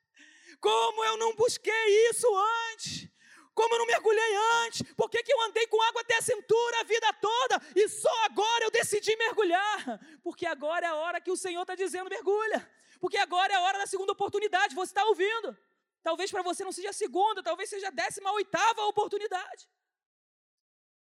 como 0.60 1.04
eu 1.04 1.18
não 1.18 1.36
busquei 1.36 2.10
isso 2.10 2.28
antes? 2.74 3.11
Como 3.54 3.74
eu 3.74 3.80
não 3.80 3.86
mergulhei 3.86 4.36
antes? 4.66 4.82
Por 4.94 5.10
que, 5.10 5.22
que 5.24 5.34
eu 5.34 5.42
andei 5.42 5.68
com 5.68 5.82
água 5.82 6.02
até 6.02 6.18
a 6.18 6.22
cintura 6.22 6.80
a 6.80 6.84
vida 6.84 7.14
toda 7.14 7.62
e 7.76 7.88
só 7.90 8.26
agora 8.26 8.66
eu 8.66 8.72
decidi 8.72 9.16
mergulhar? 9.18 10.00
Porque 10.24 10.46
agora 10.46 10.86
é 10.86 10.90
a 10.90 10.96
hora 10.96 11.22
que 11.22 11.32
o 11.32 11.38
Senhor 11.38 11.62
está 11.62 11.76
dizendo: 11.76 12.10
mergulha 12.10 12.70
porque 13.02 13.18
agora 13.18 13.52
é 13.52 13.56
a 13.56 13.62
hora 13.62 13.80
da 13.80 13.88
segunda 13.88 14.12
oportunidade, 14.12 14.76
você 14.76 14.92
está 14.92 15.04
ouvindo. 15.06 15.58
Talvez 16.04 16.30
para 16.34 16.44
você 16.44 16.64
não 16.64 16.72
seja 16.72 16.92
a 16.92 16.94
segunda, 16.94 17.42
talvez 17.42 17.68
seja 17.68 17.88
a 17.88 17.96
décima 18.02 18.32
oitava 18.32 18.86
oportunidade. 18.86 19.68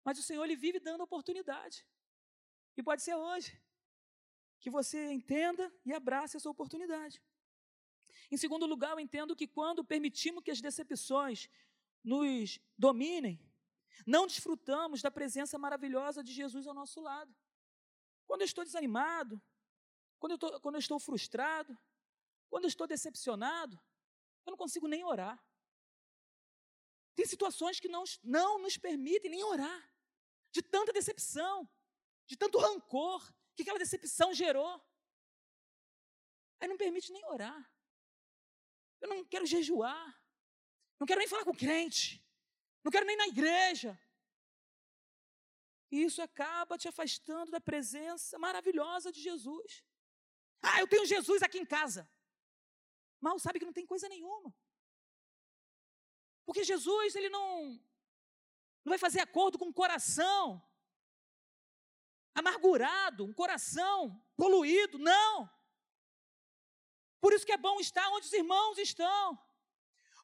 Mas 0.04 0.16
o 0.20 0.22
Senhor, 0.22 0.44
Ele 0.44 0.54
vive 0.54 0.78
dando 0.78 1.02
oportunidade. 1.02 1.84
E 2.76 2.82
pode 2.88 3.02
ser 3.02 3.16
hoje, 3.16 3.60
que 4.60 4.70
você 4.70 5.00
entenda 5.18 5.64
e 5.84 5.92
abrace 5.92 6.36
essa 6.36 6.48
oportunidade. 6.48 7.20
Em 8.30 8.36
segundo 8.36 8.66
lugar, 8.66 8.92
eu 8.92 9.00
entendo 9.00 9.34
que 9.34 9.48
quando 9.48 9.84
permitimos 9.84 10.44
que 10.44 10.52
as 10.52 10.60
decepções 10.60 11.48
nos 12.02 12.58
dominem, 12.76 13.38
não 14.06 14.26
desfrutamos 14.26 15.02
da 15.02 15.10
presença 15.10 15.58
maravilhosa 15.58 16.22
de 16.22 16.32
Jesus 16.32 16.66
ao 16.66 16.74
nosso 16.74 17.00
lado. 17.00 17.34
Quando 18.26 18.42
eu 18.42 18.46
estou 18.46 18.64
desanimado, 18.64 19.40
quando 20.18 20.32
eu, 20.32 20.60
quando 20.60 20.74
eu 20.76 20.80
estou 20.80 20.98
frustrado, 20.98 21.76
quando 22.48 22.64
eu 22.64 22.68
estou 22.68 22.86
decepcionado, 22.86 23.80
eu 24.46 24.50
não 24.50 24.56
consigo 24.56 24.86
nem 24.86 25.04
orar. 25.04 25.42
Tem 27.14 27.26
situações 27.26 27.78
que 27.78 27.88
não, 27.88 28.04
não 28.22 28.58
nos 28.60 28.76
permitem 28.76 29.30
nem 29.30 29.44
orar, 29.44 29.92
de 30.52 30.62
tanta 30.62 30.92
decepção, 30.92 31.68
de 32.26 32.36
tanto 32.36 32.58
rancor 32.58 33.32
que 33.54 33.62
aquela 33.62 33.78
decepção 33.78 34.32
gerou. 34.32 34.80
Aí 36.58 36.68
não 36.68 36.76
permite 36.76 37.12
nem 37.12 37.24
orar. 37.26 37.72
Eu 39.00 39.08
não 39.08 39.24
quero 39.24 39.46
jejuar, 39.46 40.19
não 41.00 41.06
quero 41.06 41.18
nem 41.18 41.26
falar 41.26 41.44
com 41.44 41.54
crente, 41.54 42.22
não 42.84 42.92
quero 42.92 43.06
nem 43.06 43.16
na 43.16 43.26
igreja. 43.26 43.98
E 45.90 46.02
isso 46.02 46.20
acaba 46.22 46.78
te 46.78 46.86
afastando 46.86 47.50
da 47.50 47.60
presença 47.60 48.38
maravilhosa 48.38 49.10
de 49.10 49.20
Jesus. 49.20 49.84
Ah, 50.62 50.78
eu 50.78 50.86
tenho 50.86 51.06
Jesus 51.06 51.42
aqui 51.42 51.58
em 51.58 51.64
casa. 51.64 52.08
Mal 53.20 53.38
sabe 53.38 53.58
que 53.58 53.64
não 53.64 53.72
tem 53.72 53.86
coisa 53.86 54.08
nenhuma. 54.08 54.54
Porque 56.44 56.62
Jesus, 56.62 57.14
ele 57.14 57.30
não, 57.30 57.80
não 58.84 58.90
vai 58.90 58.98
fazer 58.98 59.20
acordo 59.20 59.58
com 59.58 59.66
um 59.66 59.72
coração 59.72 60.62
amargurado, 62.34 63.24
um 63.24 63.32
coração 63.32 64.22
poluído, 64.36 64.98
não. 64.98 65.50
Por 67.20 67.32
isso 67.32 67.46
que 67.46 67.52
é 67.52 67.56
bom 67.56 67.80
estar 67.80 68.08
onde 68.10 68.26
os 68.26 68.32
irmãos 68.32 68.78
estão. 68.78 69.38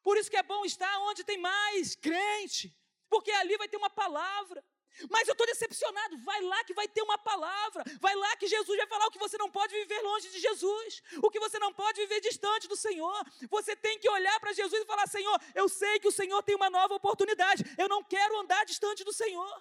Por 0.07 0.17
isso 0.17 0.31
que 0.31 0.37
é 0.37 0.43
bom 0.51 0.63
estar 0.63 0.93
onde 1.09 1.21
tem 1.29 1.37
mais 1.37 1.93
crente, 1.93 2.65
porque 3.09 3.29
ali 3.29 3.57
vai 3.57 3.67
ter 3.67 3.75
uma 3.75 3.89
palavra. 3.89 4.63
Mas 5.09 5.27
eu 5.27 5.33
estou 5.33 5.45
decepcionado. 5.45 6.17
Vai 6.29 6.39
lá 6.51 6.63
que 6.63 6.73
vai 6.73 6.87
ter 6.87 7.01
uma 7.01 7.17
palavra. 7.17 7.83
Vai 7.99 8.15
lá 8.15 8.31
que 8.37 8.47
Jesus 8.47 8.77
vai 8.77 8.87
falar 8.87 9.07
o 9.07 9.11
que 9.11 9.19
você 9.19 9.37
não 9.37 9.51
pode 9.51 9.73
viver 9.73 9.99
longe 10.01 10.29
de 10.29 10.39
Jesus. 10.39 11.03
O 11.21 11.29
que 11.29 11.41
você 11.41 11.59
não 11.59 11.73
pode 11.73 11.99
viver 11.99 12.21
distante 12.21 12.69
do 12.69 12.77
Senhor. 12.77 13.19
Você 13.49 13.75
tem 13.75 13.99
que 13.99 14.09
olhar 14.09 14.39
para 14.39 14.53
Jesus 14.53 14.81
e 14.81 14.85
falar: 14.85 15.07
Senhor, 15.07 15.37
eu 15.53 15.67
sei 15.67 15.99
que 15.99 16.07
o 16.07 16.17
Senhor 16.19 16.41
tem 16.41 16.55
uma 16.55 16.69
nova 16.69 16.95
oportunidade. 16.95 17.65
Eu 17.77 17.89
não 17.89 18.01
quero 18.01 18.39
andar 18.39 18.65
distante 18.65 19.03
do 19.03 19.11
Senhor. 19.11 19.57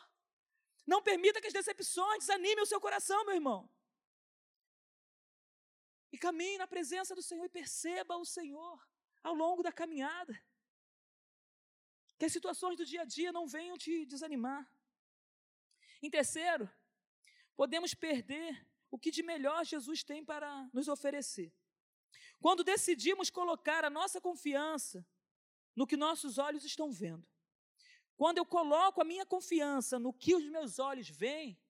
Não 0.87 1.03
permita 1.03 1.41
que 1.41 1.49
as 1.49 1.53
decepções 1.61 2.21
desanimem 2.21 2.63
o 2.63 2.71
seu 2.73 2.81
coração, 2.81 3.25
meu 3.25 3.35
irmão. 3.35 3.69
E 6.13 6.17
caminhe 6.17 6.57
na 6.57 6.69
presença 6.69 7.17
do 7.17 7.23
Senhor 7.31 7.47
e 7.47 7.57
perceba 7.61 8.17
o 8.17 8.25
Senhor 8.25 8.79
ao 9.27 9.35
longo 9.35 9.63
da 9.67 9.73
caminhada. 9.73 10.35
Que 12.17 12.27
as 12.27 12.33
situações 12.33 12.77
do 12.77 12.87
dia 12.87 13.03
a 13.03 13.05
dia 13.05 13.33
não 13.33 13.47
venham 13.47 13.77
te 13.77 14.07
desanimar. 14.07 14.65
Em 16.01 16.09
terceiro, 16.09 16.71
podemos 17.57 17.93
perder 17.93 18.51
o 18.89 18.99
que 18.99 19.11
de 19.11 19.23
melhor 19.33 19.65
Jesus 19.65 20.05
tem 20.11 20.25
para 20.25 20.49
nos 20.73 20.87
oferecer. 20.87 21.53
Quando 22.41 22.63
decidimos 22.63 23.29
colocar 23.29 23.85
a 23.85 23.91
nossa 23.91 24.21
confiança 24.21 25.05
no 25.75 25.87
que 25.87 25.97
nossos 25.97 26.39
olhos 26.39 26.65
estão 26.65 26.93
vendo. 26.93 27.27
Quando 28.17 28.39
eu 28.39 28.47
coloco 28.47 29.01
a 29.01 29.05
minha 29.05 29.27
confiança 29.27 29.99
no 29.99 30.13
que 30.13 30.35
os 30.35 30.45
meus 30.45 30.79
olhos 30.79 31.09
veem, 31.09 31.61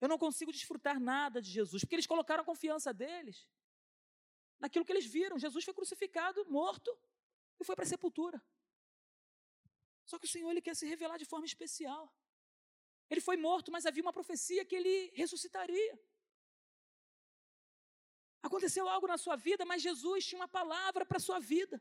eu 0.00 0.08
não 0.08 0.18
consigo 0.18 0.50
desfrutar 0.50 0.98
nada 0.98 1.40
de 1.40 1.50
Jesus, 1.50 1.82
porque 1.82 1.94
eles 1.94 2.06
colocaram 2.06 2.42
a 2.42 2.50
confiança 2.52 2.92
deles 2.92 3.48
naquilo 4.60 4.84
que 4.84 4.92
eles 4.92 5.06
viram. 5.06 5.38
Jesus 5.38 5.64
foi 5.64 5.74
crucificado, 5.74 6.44
morto 6.46 6.96
e 7.58 7.64
foi 7.64 7.74
para 7.74 7.84
a 7.84 7.88
sepultura. 7.94 8.40
Só 10.04 10.18
que 10.18 10.26
o 10.26 10.32
Senhor 10.34 10.50
ele 10.50 10.62
quer 10.66 10.76
se 10.76 10.86
revelar 10.86 11.18
de 11.18 11.24
forma 11.24 11.46
especial. 11.46 12.04
Ele 13.08 13.20
foi 13.20 13.36
morto, 13.36 13.72
mas 13.72 13.86
havia 13.86 14.02
uma 14.06 14.12
profecia 14.12 14.64
que 14.64 14.76
ele 14.76 14.94
ressuscitaria. 15.14 15.94
Aconteceu 18.42 18.88
algo 18.88 19.06
na 19.06 19.18
sua 19.18 19.36
vida, 19.36 19.64
mas 19.64 19.82
Jesus 19.82 20.26
tinha 20.26 20.40
uma 20.40 20.48
palavra 20.48 21.04
para 21.04 21.18
a 21.18 21.26
sua 21.28 21.38
vida. 21.38 21.80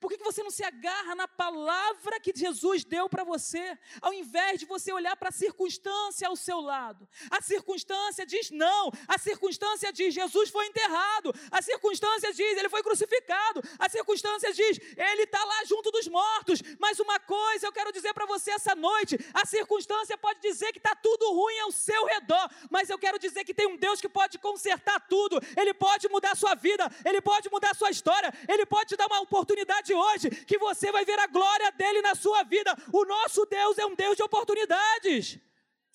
Por 0.00 0.10
que, 0.10 0.16
você 0.18 0.42
não 0.42 0.50
se 0.50 0.64
agarra 0.64 1.14
na 1.14 1.28
palavra 1.28 2.20
que 2.20 2.32
Jesus 2.34 2.84
deu 2.84 3.08
para 3.08 3.24
você, 3.24 3.78
ao 4.00 4.12
invés 4.12 4.58
de 4.60 4.66
você 4.66 4.92
olhar 4.92 5.16
para 5.16 5.28
a 5.28 5.32
circunstância 5.32 6.28
ao 6.28 6.36
seu 6.36 6.60
lado? 6.60 7.08
A 7.30 7.40
circunstância 7.40 8.26
diz 8.26 8.50
não, 8.50 8.90
a 9.06 9.18
circunstância 9.18 9.92
diz 9.92 10.12
Jesus 10.12 10.50
foi 10.50 10.66
enterrado, 10.66 11.32
a 11.50 11.62
circunstância 11.62 12.32
diz 12.32 12.58
ele 12.58 12.68
foi 12.68 12.82
crucificado, 12.82 13.62
a 13.78 13.88
circunstância 13.88 14.52
diz 14.52 14.78
ele 14.96 15.22
está 15.22 15.42
lá 15.44 15.64
junto 15.64 15.90
dos 15.90 16.08
mortos. 16.08 16.60
Mas 16.78 16.98
uma 16.98 17.18
coisa 17.20 17.66
eu 17.66 17.72
quero 17.72 17.92
dizer 17.92 18.12
para 18.12 18.26
você 18.26 18.50
essa 18.50 18.74
noite: 18.74 19.16
a 19.32 19.46
circunstância 19.46 20.18
pode 20.18 20.40
dizer 20.40 20.72
que 20.72 20.78
está 20.78 20.94
tudo 20.94 21.32
ruim 21.32 21.58
ao 21.60 21.72
seu 21.72 22.04
redor, 22.06 22.50
mas 22.70 22.90
eu 22.90 22.98
quero 22.98 23.18
dizer 23.18 23.44
que 23.44 23.54
tem 23.54 23.66
um 23.66 23.76
Deus 23.76 24.00
que 24.00 24.08
pode 24.08 24.38
consertar 24.38 25.00
tudo, 25.08 25.40
ele 25.56 25.74
pode 25.74 26.08
mudar 26.08 26.32
a 26.32 26.34
sua 26.34 26.54
vida, 26.54 26.90
ele 27.04 27.20
pode 27.20 27.48
mudar 27.50 27.70
a 27.70 27.74
sua 27.74 27.90
história, 27.90 28.32
ele 28.48 28.66
pode 28.66 28.88
te 28.90 28.96
dar 28.96 29.06
uma 29.06 29.20
oportunidade 29.20 29.75
oportunidade 29.76 29.94
hoje 29.94 30.30
que 30.44 30.58
você 30.58 30.90
vai 30.90 31.04
ver 31.04 31.18
a 31.18 31.26
glória 31.26 31.70
dele 31.72 32.00
na 32.02 32.14
sua 32.14 32.42
vida. 32.44 32.74
O 32.92 33.04
nosso 33.04 33.44
Deus 33.46 33.78
é 33.78 33.86
um 33.86 33.94
Deus 33.94 34.16
de 34.16 34.22
oportunidades. 34.22 35.38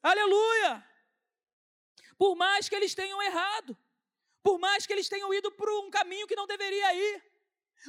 Aleluia! 0.02 0.86
Por 2.18 2.36
mais 2.36 2.70
que 2.70 2.76
eles 2.76 2.94
tenham 2.94 3.22
errado, 3.22 3.78
por 4.44 4.60
mais 4.60 4.86
que 4.86 4.94
eles 4.94 5.10
tenham 5.10 5.34
ido 5.34 5.52
por 5.52 5.70
um 5.70 5.90
caminho 5.90 6.28
que 6.28 6.36
não 6.36 6.46
deveria 6.46 6.94
ir, 6.94 7.24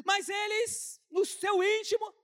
mas 0.05 0.29
eles, 0.29 1.01
no 1.11 1.25
seu 1.25 1.63
íntimo, 1.63 2.15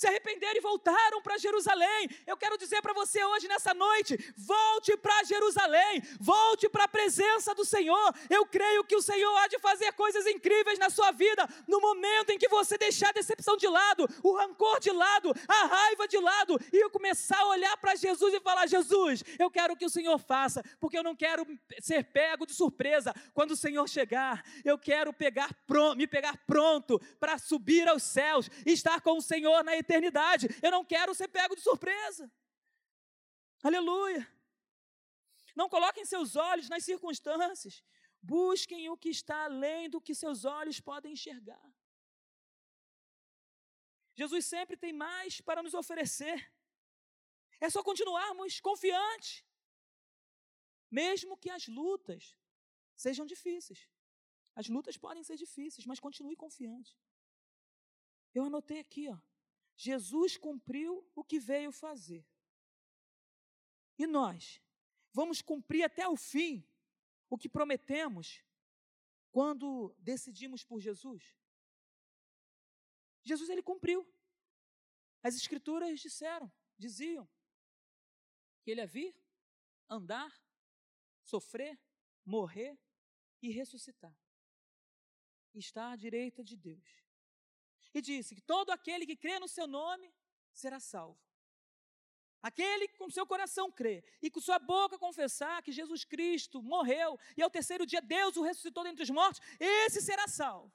se 0.00 0.06
arrependeram 0.06 0.56
e 0.56 0.60
voltaram 0.60 1.20
para 1.20 1.36
Jerusalém. 1.36 2.08
Eu 2.26 2.34
quero 2.34 2.56
dizer 2.56 2.80
para 2.80 2.94
você 2.94 3.22
hoje, 3.22 3.46
nessa 3.46 3.74
noite: 3.74 4.16
volte 4.34 4.96
para 4.96 5.22
Jerusalém, 5.24 6.02
volte 6.18 6.70
para 6.70 6.84
a 6.84 6.88
presença 6.88 7.54
do 7.54 7.66
Senhor. 7.66 8.14
Eu 8.30 8.46
creio 8.46 8.82
que 8.82 8.96
o 8.96 9.02
Senhor 9.02 9.36
há 9.36 9.46
de 9.46 9.58
fazer 9.58 9.92
coisas 9.92 10.26
incríveis 10.26 10.78
na 10.78 10.88
sua 10.88 11.12
vida, 11.12 11.46
no 11.68 11.82
momento 11.82 12.30
em 12.30 12.38
que 12.38 12.48
você 12.48 12.78
deixar 12.78 13.10
a 13.10 13.12
decepção 13.12 13.58
de 13.58 13.68
lado, 13.68 14.08
o 14.22 14.34
rancor 14.34 14.80
de 14.80 14.90
lado, 14.90 15.34
a 15.46 15.66
raiva 15.66 16.08
de 16.08 16.16
lado, 16.16 16.58
e 16.72 16.88
começar 16.88 17.38
a 17.38 17.48
olhar 17.48 17.76
para 17.76 17.94
Jesus 17.94 18.32
e 18.32 18.40
falar: 18.40 18.66
Jesus, 18.66 19.22
eu 19.38 19.50
quero 19.50 19.76
que 19.76 19.84
o 19.84 19.90
Senhor 19.90 20.18
faça, 20.18 20.64
porque 20.80 20.96
eu 20.96 21.04
não 21.04 21.14
quero 21.14 21.46
ser 21.78 22.04
pego 22.04 22.46
de 22.46 22.54
surpresa 22.54 23.12
quando 23.34 23.50
o 23.50 23.56
Senhor 23.56 23.86
chegar. 23.86 24.42
Eu 24.64 24.78
quero 24.78 25.12
pegar 25.12 25.50
me 25.94 26.06
pegar 26.06 26.38
pronto 26.46 26.98
para 27.20 27.36
subir 27.36 27.86
aos 27.86 28.02
céus 28.02 28.48
e 28.64 28.72
estar 28.72 29.02
com 29.02 29.18
o 29.18 29.22
Senhor 29.22 29.62
na 29.62 29.76
eternidade 29.76 29.89
eternidade. 29.90 30.46
Eu 30.62 30.70
não 30.70 30.84
quero 30.84 31.14
ser 31.14 31.28
pego 31.28 31.56
de 31.56 31.62
surpresa. 31.62 32.30
Aleluia. 33.62 34.22
Não 35.54 35.68
coloquem 35.68 36.04
seus 36.04 36.36
olhos 36.36 36.68
nas 36.68 36.84
circunstâncias. 36.84 37.82
Busquem 38.22 38.88
o 38.88 38.96
que 38.96 39.08
está 39.08 39.44
além 39.44 39.90
do 39.90 40.00
que 40.00 40.14
seus 40.14 40.44
olhos 40.44 40.80
podem 40.80 41.12
enxergar. 41.12 41.66
Jesus 44.14 44.44
sempre 44.46 44.76
tem 44.76 44.92
mais 44.92 45.40
para 45.40 45.62
nos 45.62 45.74
oferecer. 45.74 46.38
É 47.60 47.68
só 47.68 47.82
continuarmos 47.82 48.60
confiantes, 48.60 49.44
mesmo 50.90 51.36
que 51.36 51.50
as 51.50 51.66
lutas 51.66 52.36
sejam 52.96 53.26
difíceis. 53.26 53.88
As 54.54 54.68
lutas 54.68 54.96
podem 54.96 55.22
ser 55.22 55.36
difíceis, 55.36 55.86
mas 55.86 56.00
continue 56.00 56.36
confiante. 56.36 56.98
Eu 58.34 58.44
anotei 58.44 58.78
aqui, 58.78 59.08
ó. 59.08 59.18
Jesus 59.80 60.36
cumpriu 60.36 61.10
o 61.14 61.24
que 61.24 61.40
veio 61.40 61.72
fazer. 61.72 62.22
E 63.96 64.06
nós 64.06 64.60
vamos 65.10 65.40
cumprir 65.40 65.82
até 65.82 66.06
o 66.06 66.18
fim 66.18 66.62
o 67.30 67.38
que 67.38 67.48
prometemos 67.48 68.44
quando 69.32 69.96
decidimos 69.98 70.62
por 70.62 70.82
Jesus? 70.82 71.34
Jesus 73.22 73.48
ele 73.48 73.62
cumpriu. 73.62 74.06
As 75.22 75.34
escrituras 75.34 75.98
disseram, 75.98 76.52
diziam 76.76 77.26
que 78.62 78.70
ele 78.70 78.82
ia 78.82 78.86
vir, 78.86 79.16
andar, 79.88 80.30
sofrer, 81.22 81.80
morrer 82.22 82.78
e 83.40 83.50
ressuscitar. 83.50 84.14
Está 85.54 85.92
à 85.92 85.96
direita 85.96 86.44
de 86.44 86.54
Deus 86.54 87.09
e 87.92 88.00
disse 88.00 88.34
que 88.34 88.40
todo 88.40 88.70
aquele 88.70 89.06
que 89.06 89.16
crê 89.16 89.38
no 89.38 89.48
seu 89.48 89.66
nome 89.66 90.12
será 90.52 90.78
salvo. 90.78 91.18
Aquele 92.42 92.88
que 92.88 92.96
com 92.96 93.10
seu 93.10 93.26
coração 93.26 93.70
crê 93.70 94.02
e 94.22 94.30
com 94.30 94.40
sua 94.40 94.58
boca 94.58 94.98
confessar 94.98 95.62
que 95.62 95.72
Jesus 95.72 96.04
Cristo 96.04 96.62
morreu 96.62 97.18
e 97.36 97.42
ao 97.42 97.50
terceiro 97.50 97.84
dia 97.84 98.00
Deus 98.00 98.36
o 98.36 98.42
ressuscitou 98.42 98.82
dentre 98.82 99.02
os 99.02 99.10
mortos, 99.10 99.40
esse 99.58 100.00
será 100.00 100.26
salvo. 100.26 100.72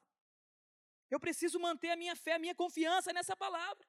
Eu 1.09 1.19
preciso 1.19 1.59
manter 1.59 1.89
a 1.91 1.95
minha 1.95 2.15
fé, 2.15 2.33
a 2.33 2.39
minha 2.39 2.53
confiança 2.53 3.11
nessa 3.11 3.35
palavra. 3.35 3.87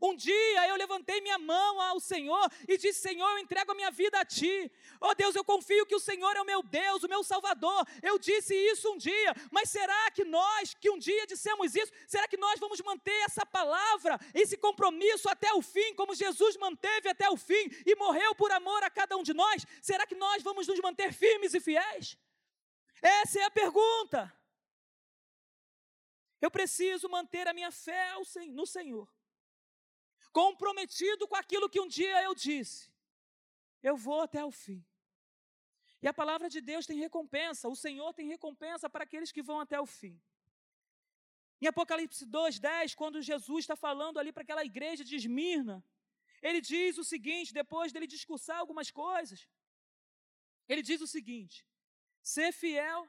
Um 0.00 0.14
dia 0.16 0.68
eu 0.68 0.76
levantei 0.76 1.20
minha 1.20 1.38
mão 1.38 1.80
ao 1.80 2.00
Senhor 2.00 2.50
e 2.68 2.76
disse: 2.78 3.00
Senhor, 3.00 3.28
eu 3.32 3.38
entrego 3.38 3.72
a 3.72 3.74
minha 3.74 3.90
vida 3.90 4.18
a 4.18 4.24
Ti. 4.24 4.70
Oh 5.00 5.14
Deus, 5.14 5.34
eu 5.34 5.44
confio 5.44 5.86
que 5.86 5.94
o 5.94 6.00
Senhor 6.00 6.36
é 6.36 6.40
o 6.40 6.44
meu 6.44 6.62
Deus, 6.62 7.02
o 7.02 7.08
meu 7.08 7.22
Salvador. 7.22 7.86
Eu 8.02 8.18
disse 8.18 8.54
isso 8.54 8.92
um 8.92 8.96
dia, 8.96 9.34
mas 9.50 9.70
será 9.70 10.10
que 10.10 10.24
nós, 10.24 10.74
que 10.74 10.90
um 10.90 10.98
dia 10.98 11.26
dissemos 11.26 11.74
isso, 11.74 11.92
será 12.06 12.26
que 12.26 12.36
nós 12.36 12.58
vamos 12.58 12.80
manter 12.80 13.18
essa 13.22 13.44
palavra, 13.44 14.18
esse 14.34 14.56
compromisso 14.56 15.28
até 15.28 15.52
o 15.52 15.62
fim, 15.62 15.94
como 15.94 16.14
Jesus 16.14 16.56
manteve 16.56 17.08
até 17.08 17.28
o 17.28 17.36
fim 17.36 17.70
e 17.86 17.94
morreu 17.96 18.34
por 18.34 18.50
amor 18.50 18.82
a 18.82 18.90
cada 18.90 19.16
um 19.16 19.22
de 19.22 19.34
nós? 19.34 19.66
Será 19.80 20.06
que 20.06 20.14
nós 20.14 20.42
vamos 20.42 20.66
nos 20.66 20.80
manter 20.80 21.12
firmes 21.12 21.54
e 21.54 21.60
fiéis? 21.60 22.16
Essa 23.00 23.40
é 23.40 23.44
a 23.44 23.50
pergunta. 23.50 24.32
Eu 26.40 26.50
preciso 26.50 27.08
manter 27.08 27.46
a 27.46 27.52
minha 27.52 27.70
fé 27.70 28.14
no 28.50 28.66
Senhor 28.66 29.08
comprometido 30.32 31.28
com 31.28 31.36
aquilo 31.36 31.68
que 31.68 31.80
um 31.80 31.88
dia 31.88 32.22
eu 32.22 32.34
disse. 32.34 32.90
Eu 33.82 33.96
vou 33.96 34.20
até 34.22 34.44
o 34.44 34.50
fim. 34.50 34.84
E 36.02 36.08
a 36.08 36.12
palavra 36.12 36.48
de 36.48 36.60
Deus 36.60 36.86
tem 36.86 36.98
recompensa, 36.98 37.68
o 37.68 37.76
Senhor 37.76 38.12
tem 38.12 38.26
recompensa 38.28 38.90
para 38.90 39.04
aqueles 39.04 39.30
que 39.30 39.42
vão 39.42 39.60
até 39.60 39.80
o 39.80 39.86
fim. 39.86 40.20
Em 41.60 41.68
Apocalipse 41.68 42.26
2:10, 42.26 42.96
quando 42.96 43.22
Jesus 43.22 43.60
está 43.62 43.76
falando 43.76 44.18
ali 44.18 44.32
para 44.32 44.42
aquela 44.42 44.64
igreja 44.64 45.04
de 45.04 45.14
Esmirna, 45.14 45.84
ele 46.42 46.60
diz 46.60 46.98
o 46.98 47.04
seguinte, 47.04 47.54
depois 47.54 47.92
dele 47.92 48.06
discursar 48.06 48.58
algumas 48.58 48.90
coisas, 48.90 49.48
ele 50.68 50.82
diz 50.82 51.00
o 51.00 51.06
seguinte: 51.06 51.64
ser 52.20 52.50
fiel 52.52 53.08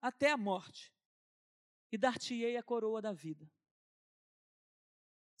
até 0.00 0.30
a 0.30 0.36
morte, 0.36 0.94
e 1.90 1.98
dar-te-ei 1.98 2.56
a 2.56 2.62
coroa 2.62 3.02
da 3.02 3.12
vida. 3.12 3.50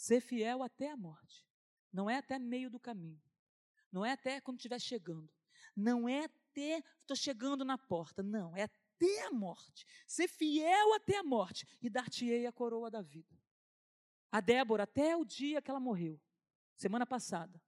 Ser 0.02 0.20
fiel 0.20 0.64
até 0.64 0.90
a 0.90 0.96
morte. 0.96 1.46
Não 1.92 2.10
é 2.10 2.16
até 2.16 2.36
meio 2.36 2.68
do 2.68 2.80
caminho. 2.80 3.22
Não 3.92 4.04
é 4.04 4.10
até 4.10 4.40
quando 4.40 4.56
estiver 4.56 4.80
chegando. 4.80 5.32
Não 5.76 6.08
é 6.08 6.24
até 6.24 6.82
estou 7.02 7.16
chegando 7.16 7.64
na 7.64 7.78
porta. 7.78 8.20
Não, 8.20 8.56
é 8.56 8.64
até 8.64 9.26
a 9.26 9.30
morte. 9.30 9.86
Ser 10.04 10.26
fiel 10.26 10.92
até 10.94 11.18
a 11.18 11.22
morte 11.22 11.64
e 11.80 11.88
dar-te-ei 11.88 12.48
a 12.48 12.52
coroa 12.52 12.90
da 12.90 13.00
vida. 13.00 13.32
a 14.32 14.40
Débora 14.40 14.82
até 14.82 15.16
o 15.16 15.24
dia 15.24 15.62
que 15.62 15.70
ela 15.70 15.78
morreu, 15.78 16.20
semana 16.74 17.06
passada. 17.06 17.62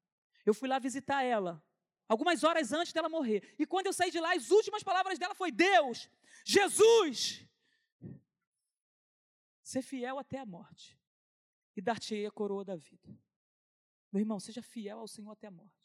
Eu 0.44 0.54
fui 0.54 0.68
lá 0.68 0.80
visitar 0.80 1.22
ela, 1.22 1.64
algumas 2.08 2.42
horas 2.42 2.72
antes 2.72 2.92
dela 2.92 3.08
morrer. 3.08 3.54
E 3.60 3.64
quando 3.64 3.86
eu 3.86 3.92
saí 3.92 4.10
de 4.10 4.18
lá, 4.18 4.34
as 4.34 4.50
últimas 4.50 4.82
palavras 4.82 5.20
dela 5.20 5.36
foi: 5.36 5.52
Deus, 5.52 6.10
Jesus, 6.44 7.46
ser 9.62 9.82
fiel 9.82 10.18
até 10.18 10.40
a 10.40 10.46
morte 10.46 10.98
e 11.76 11.82
dar-te 11.82 12.24
a 12.24 12.30
coroa 12.30 12.64
da 12.64 12.76
vida. 12.76 13.08
Meu 14.12 14.20
irmão, 14.20 14.38
seja 14.38 14.62
fiel 14.62 15.00
ao 15.00 15.08
Senhor 15.08 15.32
até 15.32 15.48
a 15.48 15.50
morte. 15.50 15.83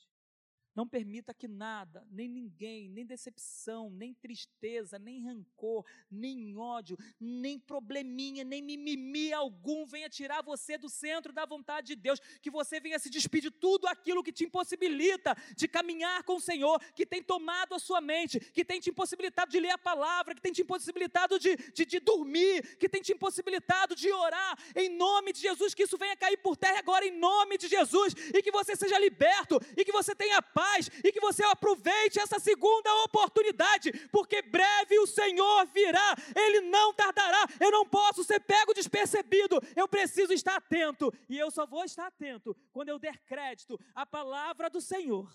Não 0.80 0.88
permita 0.88 1.34
que 1.34 1.46
nada, 1.46 2.08
nem 2.10 2.30
ninguém, 2.30 2.88
nem 2.88 3.06
decepção, 3.06 3.89
nem 3.89 4.13
tristeza, 4.13 4.98
nem 4.98 5.22
rancor, 5.22 5.86
nem 6.10 6.56
ódio, 6.56 6.98
nem 7.20 7.60
probleminha, 7.60 8.46
nem 8.46 8.62
mimimi 8.62 9.34
algum 9.34 9.86
venha 9.86 10.08
tirar 10.08 10.42
você 10.42 10.78
do 10.78 10.88
centro 10.88 11.34
da 11.34 11.46
vontade 11.46 11.88
de 11.88 11.96
Deus. 11.98 12.22
Que 12.42 12.50
você 12.50 12.80
venha 12.80 12.98
se 12.98 13.10
despedir 13.10 13.52
de 13.52 13.52
tudo 13.52 13.88
aquilo 13.88 14.24
que 14.24 14.32
te 14.32 14.46
impossibilita 14.46 15.36
de 15.54 15.68
caminhar 15.68 16.24
com 16.24 16.38
o 16.38 16.39
Senhor, 16.39 16.80
que 16.96 17.06
tem 17.06 17.22
tomado 17.22 17.76
a 17.76 17.80
sua 17.80 18.00
mente, 18.00 18.39
que 18.39 18.63
tem 18.63 18.80
te 18.80 18.89
impossibilitado 18.89 19.52
de 19.52 19.60
ler 19.60 19.72
a 19.72 19.78
palavra, 19.78 20.34
que 20.34 20.42
tem 20.42 20.54
te 20.54 20.62
impossibilitado 20.62 21.38
de, 21.38 21.58
de, 21.74 21.86
de 21.86 22.00
dormir, 22.00 22.78
que 22.78 22.88
tem 22.88 23.02
te 23.02 23.12
impossibilitado 23.12 23.98
de 23.98 24.10
orar. 24.13 24.58
Em 24.74 24.88
nome 24.88 25.34
de 25.34 25.42
Jesus, 25.42 25.74
que 25.74 25.84
isso 25.84 25.98
venha 25.98 26.15
cair 26.15 26.38
por 26.38 26.56
terra 26.56 26.80
agora, 26.80 27.06
em 27.06 27.20
nome 27.20 27.58
de 27.58 27.68
Jesus, 27.68 28.13
e 28.34 28.42
que 28.42 28.52
você 28.52 28.78
seja 28.78 28.98
liberto, 28.98 29.60
e 29.76 29.84
que 29.84 29.92
você 29.92 30.15
tenha 30.15 30.42
paz 30.42 30.69
e 31.04 31.12
que 31.12 31.20
você 31.20 31.44
aproveite 31.44 32.20
essa 32.20 32.40
segunda 32.40 32.94
oportunidade, 33.04 33.92
porque 34.10 34.42
breve 34.42 35.00
o 35.00 35.08
Senhor 35.08 35.66
virá, 35.68 36.16
ele 36.36 36.62
não 36.62 36.94
tardará. 36.94 37.46
Eu 37.60 37.72
não 37.72 37.86
posso 37.86 38.24
ser 38.24 38.40
pego 38.40 38.74
despercebido, 38.74 39.60
eu 39.76 39.88
preciso 39.88 40.34
estar 40.34 40.56
atento, 40.56 41.14
e 41.28 41.38
eu 41.38 41.50
só 41.52 41.66
vou 41.66 41.84
estar 41.84 42.08
atento 42.08 42.56
quando 42.72 42.90
eu 42.90 43.00
der 43.00 43.18
crédito 43.20 43.80
à 43.96 44.06
palavra 44.06 44.70
do 44.70 44.82
Senhor. 44.82 45.32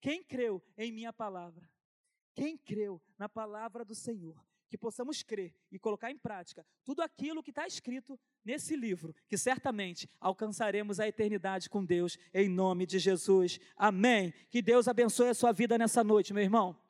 Quem 0.00 0.22
creu 0.22 0.62
em 0.76 0.92
minha 0.92 1.12
palavra? 1.12 1.68
Quem 2.34 2.56
creu 2.56 3.00
na 3.18 3.28
palavra 3.28 3.84
do 3.84 3.94
Senhor? 3.94 4.36
Que 4.68 4.78
possamos 4.78 5.22
crer 5.22 5.54
e 5.70 5.78
colocar 5.78 6.10
em 6.10 6.18
prática 6.18 6.64
tudo 6.84 7.02
aquilo 7.02 7.42
que 7.42 7.50
está 7.50 7.66
escrito 7.66 8.18
nesse 8.44 8.76
livro, 8.76 9.14
que 9.28 9.36
certamente 9.36 10.08
alcançaremos 10.20 11.00
a 11.00 11.08
eternidade 11.08 11.68
com 11.68 11.84
Deus, 11.84 12.18
em 12.32 12.48
nome 12.48 12.86
de 12.86 12.98
Jesus. 12.98 13.58
Amém. 13.76 14.32
Que 14.50 14.62
Deus 14.62 14.88
abençoe 14.88 15.28
a 15.28 15.34
sua 15.34 15.52
vida 15.52 15.76
nessa 15.76 16.04
noite, 16.04 16.32
meu 16.32 16.42
irmão. 16.42 16.85